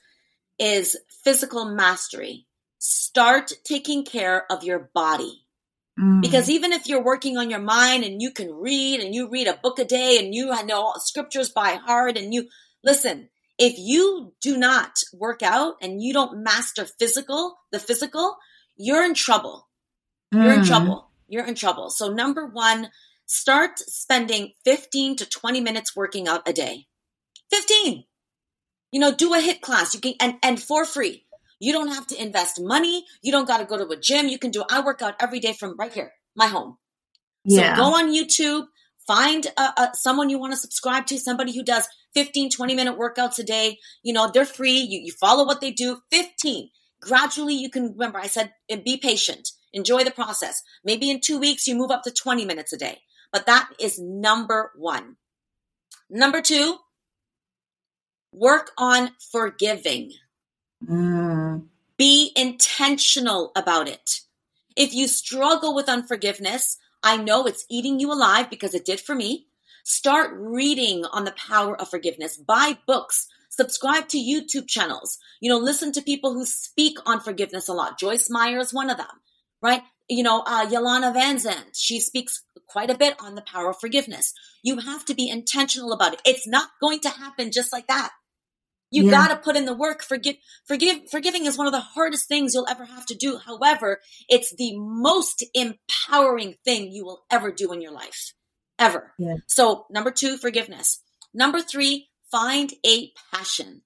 [0.59, 2.45] is physical mastery.
[2.77, 5.43] Start taking care of your body.
[5.99, 6.21] Mm.
[6.21, 9.47] Because even if you're working on your mind and you can read and you read
[9.47, 12.47] a book a day and you know scriptures by heart and you
[12.83, 13.29] listen,
[13.61, 18.37] if you do not work out and you don't master physical, the physical,
[18.75, 19.69] you're in trouble.
[20.33, 20.43] Mm.
[20.43, 20.67] You're in mm.
[20.67, 21.11] trouble.
[21.27, 21.91] You're in trouble.
[21.91, 22.89] So number one,
[23.27, 26.87] start spending 15 to 20 minutes working out a day.
[27.51, 28.03] 15.
[28.91, 29.93] You know, do a HIIT class.
[29.93, 31.25] You can and and for free.
[31.59, 33.05] You don't have to invest money.
[33.21, 34.27] You don't got to go to a gym.
[34.27, 36.77] You can do I work out every day from right here, my home.
[37.45, 37.75] Yeah.
[37.75, 38.65] So go on YouTube,
[39.07, 42.97] find a, a, someone you want to subscribe to, somebody who does 15, 20 minute
[42.97, 43.79] workouts a day.
[44.03, 44.79] You know, they're free.
[44.79, 45.99] You, you follow what they do.
[46.11, 46.69] 15.
[47.01, 48.53] Gradually, you can remember, I said,
[48.85, 50.61] be patient, enjoy the process.
[50.83, 52.99] Maybe in two weeks, you move up to 20 minutes a day.
[53.31, 55.15] But that is number one.
[56.09, 56.77] Number two,
[58.33, 60.11] work on forgiving.
[60.85, 61.67] Mm.
[61.97, 64.21] Be intentional about it.
[64.75, 69.15] If you struggle with unforgiveness, I know it's eating you alive because it did for
[69.15, 69.47] me.
[69.83, 72.37] Start reading on the power of forgiveness.
[72.37, 73.27] Buy books.
[73.49, 75.17] Subscribe to YouTube channels.
[75.39, 77.99] You know, listen to people who speak on forgiveness a lot.
[77.99, 79.07] Joyce Meyer is one of them,
[79.61, 79.81] right?
[80.07, 81.71] You know, uh, Vanzant.
[81.73, 84.33] she speaks quite a bit on the power of forgiveness.
[84.63, 86.21] You have to be intentional about it.
[86.23, 88.11] It's not going to happen just like that.
[88.91, 89.11] You yeah.
[89.11, 90.03] got to put in the work.
[90.03, 90.35] Forgive,
[90.65, 93.37] forgive, forgiving is one of the hardest things you'll ever have to do.
[93.37, 98.33] However, it's the most empowering thing you will ever do in your life,
[98.77, 99.13] ever.
[99.17, 99.35] Yeah.
[99.47, 101.01] So, number two, forgiveness.
[101.33, 103.83] Number three, find a passion.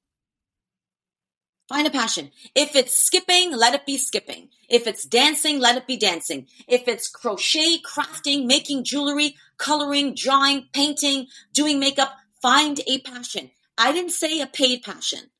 [1.69, 2.31] Find a passion.
[2.53, 4.49] If it's skipping, let it be skipping.
[4.69, 6.47] If it's dancing, let it be dancing.
[6.67, 13.49] If it's crochet, crafting, making jewelry, coloring, drawing, painting, doing makeup, find a passion.
[13.77, 15.31] I didn't say a paid passion.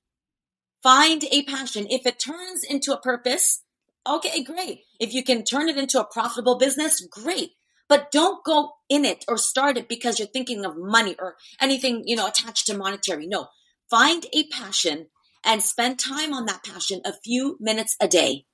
[0.83, 1.87] Find a passion.
[1.89, 3.63] If it turns into a purpose,
[4.07, 4.81] okay, great.
[4.99, 7.51] If you can turn it into a profitable business, great.
[7.87, 12.03] But don't go in it or start it because you're thinking of money or anything,
[12.05, 13.27] you know, attached to monetary.
[13.27, 13.47] No.
[13.89, 15.07] Find a passion
[15.43, 18.45] and spend time on that passion a few minutes a day.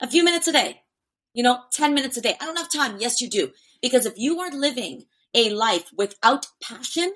[0.00, 0.82] A few minutes a day.
[1.34, 2.34] You know, 10 minutes a day.
[2.40, 2.96] I don't have time.
[2.98, 3.52] Yes, you do.
[3.82, 5.04] Because if you are living
[5.34, 7.12] a life without passion,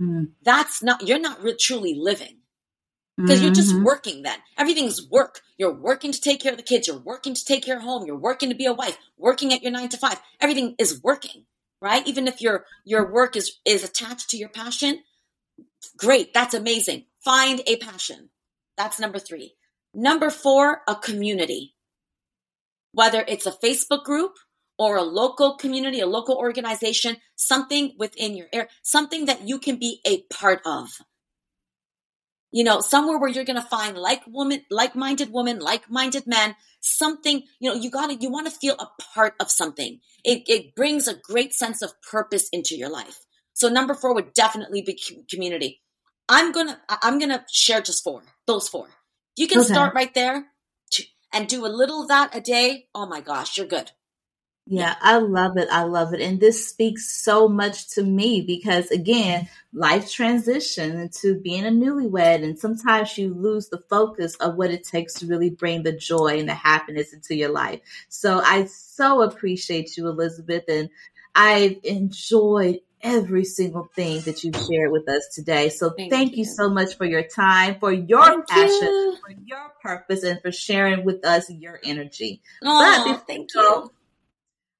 [0.00, 0.28] mm.
[0.42, 2.38] that's not, you're not really, truly living.
[3.16, 3.44] Because mm-hmm.
[3.44, 3.84] you're just mm-hmm.
[3.84, 4.38] working then.
[4.58, 5.40] Everything's work.
[5.56, 6.88] You're working to take care of the kids.
[6.88, 8.04] You're working to take care of home.
[8.06, 10.20] You're working to be a wife, working at your nine to five.
[10.40, 11.44] Everything is working,
[11.80, 12.04] right?
[12.08, 15.04] Even if your, your work is, is attached to your passion,
[15.96, 16.34] great.
[16.34, 17.04] That's amazing.
[17.24, 18.30] Find a passion.
[18.76, 19.54] That's number three.
[19.94, 21.76] Number four, a community.
[22.90, 24.32] Whether it's a Facebook group
[24.78, 29.76] or a local community, a local organization, something within your area, something that you can
[29.78, 30.88] be a part of.
[32.50, 37.42] You know, somewhere where you're going to find like woman, like-minded women, like-minded men, something,
[37.58, 39.98] you know, you got to, you want to feel a part of something.
[40.24, 43.26] It, it brings a great sense of purpose into your life.
[43.54, 45.80] So number four would definitely be community.
[46.28, 48.22] I'm gonna I'm gonna share just four.
[48.46, 48.88] Those four.
[49.36, 49.72] You can okay.
[49.72, 50.46] start right there
[51.32, 52.86] and do a little of that a day.
[52.94, 53.90] Oh my gosh, you're good.
[54.66, 55.68] Yeah, I love it.
[55.70, 56.22] I love it.
[56.22, 62.42] And this speaks so much to me because again, life transition into being a newlywed
[62.42, 66.38] and sometimes you lose the focus of what it takes to really bring the joy
[66.38, 67.80] and the happiness into your life.
[68.08, 70.88] So I so appreciate you, Elizabeth, and
[71.34, 75.68] I've enjoyed every single thing that you've shared with us today.
[75.68, 76.38] So thank, thank you.
[76.38, 76.44] you.
[76.46, 79.18] so much for your time, for your thank passion, you.
[79.20, 82.40] for your purpose, and for sharing with us your energy.
[82.62, 83.90] Oh, thank you.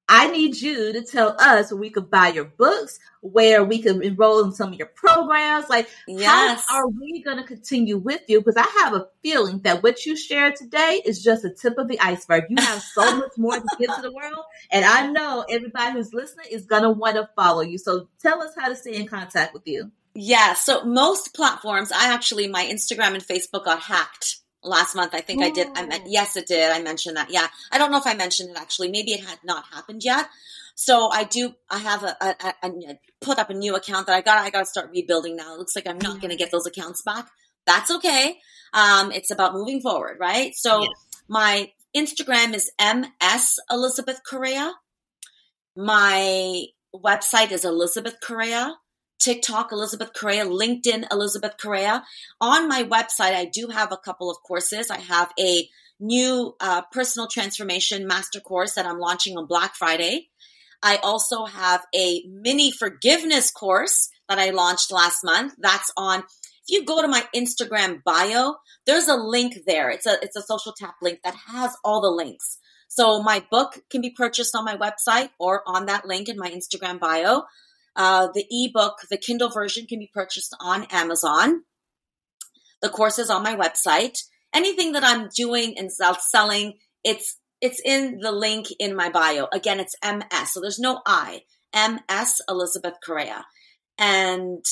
[0.09, 4.03] I need you to tell us where we could buy your books, where we could
[4.03, 5.71] enroll in some of your programs.
[5.71, 6.65] Like, yes.
[6.69, 8.41] how are we going to continue with you?
[8.41, 11.89] Because I have a feeling that what you shared today is just the tip of
[11.89, 12.45] the iceberg.
[12.51, 14.45] You have so much more to give to the world.
[14.71, 17.79] And I know everybody who's listening is going to want to follow you.
[17.79, 19.91] So tell us how to stay in contact with you.
[20.15, 20.53] Yeah.
[20.53, 25.15] So most platforms, I actually, my Instagram and Facebook got hacked last month.
[25.15, 25.69] I think I did.
[25.75, 26.71] I meant, yes, it did.
[26.71, 27.31] I mentioned that.
[27.31, 27.47] Yeah.
[27.71, 28.89] I don't know if I mentioned it actually.
[28.89, 30.27] Maybe it had not happened yet.
[30.75, 34.17] So I do, I have a, a, a, a put up a new account that
[34.17, 35.55] I got, I got to start rebuilding now.
[35.55, 37.29] It looks like I'm not going to get those accounts back.
[37.67, 38.39] That's okay.
[38.73, 40.55] Um, it's about moving forward, right?
[40.55, 40.91] So yes.
[41.29, 44.73] my Instagram is MS Elizabeth Correia.
[45.77, 48.75] My website is Elizabeth Correia.
[49.25, 52.05] TikTok, Elizabeth Correia, LinkedIn, Elizabeth Correia.
[52.41, 54.91] On my website, I do have a couple of courses.
[54.91, 55.67] I have a
[55.99, 60.29] new uh, personal transformation master course that I'm launching on Black Friday.
[60.83, 65.55] I also have a mini forgiveness course that I launched last month.
[65.59, 68.57] That's on if you go to my Instagram bio,
[68.87, 69.91] there's a link there.
[69.91, 72.59] It's a it's a social tap link that has all the links.
[72.89, 76.51] So my book can be purchased on my website or on that link in my
[76.51, 77.45] Instagram bio.
[77.97, 81.63] Uh, the ebook, the Kindle version, can be purchased on Amazon.
[82.83, 84.19] The course is on my website.
[84.53, 89.49] Anything that I'm doing and selling, it's it's in the link in my bio.
[89.53, 91.43] Again, it's MS, so there's no I.
[91.75, 93.47] MS Elizabeth Correia,
[93.99, 94.65] and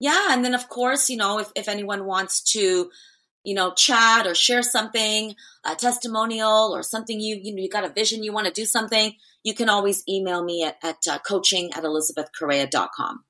[0.00, 2.90] yeah, and then of course, you know, if if anyone wants to
[3.44, 5.34] you know, chat or share something,
[5.64, 8.64] a testimonial or something you, you know, you got a vision, you want to do
[8.64, 9.14] something,
[9.44, 13.24] you can always email me at, at uh, coaching at elizabethcorreia.com.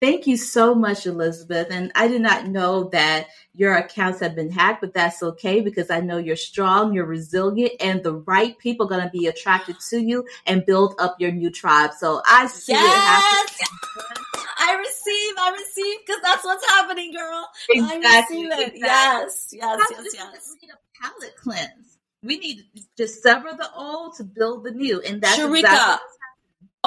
[0.00, 1.68] Thank you so much, Elizabeth.
[1.70, 5.90] And I did not know that your accounts have been hacked, but that's okay because
[5.90, 9.76] I know you're strong, you're resilient, and the right people are going to be attracted
[9.88, 11.92] to you and build up your new tribe.
[11.98, 12.82] So I see yes!
[12.82, 14.22] it happen.
[14.58, 17.48] I receive, I receive, because that's what's happening, girl.
[17.70, 18.74] Exactly, I receive it.
[18.74, 18.80] Exactly.
[18.80, 20.56] Yes, yes, yes, yes.
[20.60, 21.95] We need a palate cleanse.
[22.26, 22.64] We need
[22.96, 25.58] to sever the old to build the new, and that's Sharika.
[25.58, 26.06] Exactly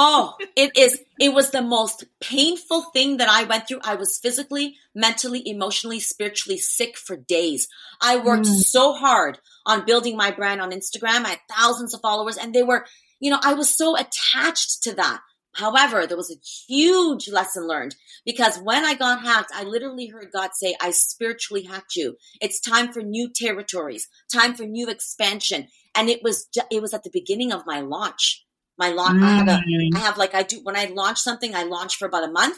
[0.01, 0.97] Oh, it is.
[1.19, 3.81] It was the most painful thing that I went through.
[3.83, 7.67] I was physically, mentally, emotionally, spiritually sick for days.
[8.01, 8.59] I worked mm.
[8.59, 11.25] so hard on building my brand on Instagram.
[11.25, 12.85] I had thousands of followers and they were,
[13.19, 15.19] you know, I was so attached to that.
[15.59, 17.95] However, there was a huge lesson learned
[18.25, 22.15] because when I got hacked, I literally heard God say, I spiritually hacked you.
[22.41, 25.67] It's time for new territories, time for new expansion.
[25.95, 28.45] And it was, it was at the beginning of my launch.
[28.77, 29.23] My launch, mm.
[29.23, 29.97] I, have a, mm.
[29.97, 32.57] Have like, I do, when I launch something, I launch for about a month.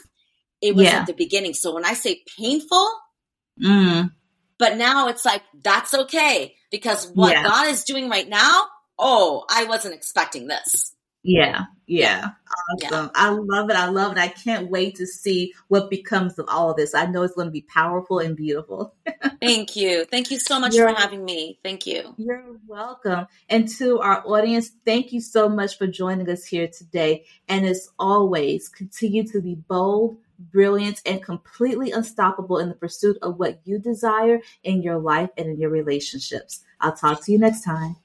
[0.61, 0.99] It was yeah.
[0.99, 1.55] at the beginning.
[1.55, 2.87] So when I say painful,
[3.59, 4.11] mm.
[4.59, 7.43] but now it's like, that's okay because what yeah.
[7.43, 8.65] God is doing right now,
[8.99, 10.93] oh, I wasn't expecting this.
[11.23, 12.29] Yeah, yeah.
[12.71, 13.05] Awesome.
[13.05, 13.09] Yeah.
[13.15, 13.75] I love it.
[13.75, 14.17] I love it.
[14.17, 16.95] I can't wait to see what becomes of all of this.
[16.95, 18.95] I know it's going to be powerful and beautiful.
[19.41, 20.05] Thank you.
[20.05, 21.59] Thank you so much you're, for having me.
[21.63, 22.15] Thank you.
[22.17, 23.27] You're welcome.
[23.49, 27.25] And to our audience, thank you so much for joining us here today.
[27.49, 33.37] And as always, continue to be bold, brilliant, and completely unstoppable in the pursuit of
[33.37, 36.63] what you desire in your life and in your relationships.
[36.79, 37.97] I'll talk to you next time.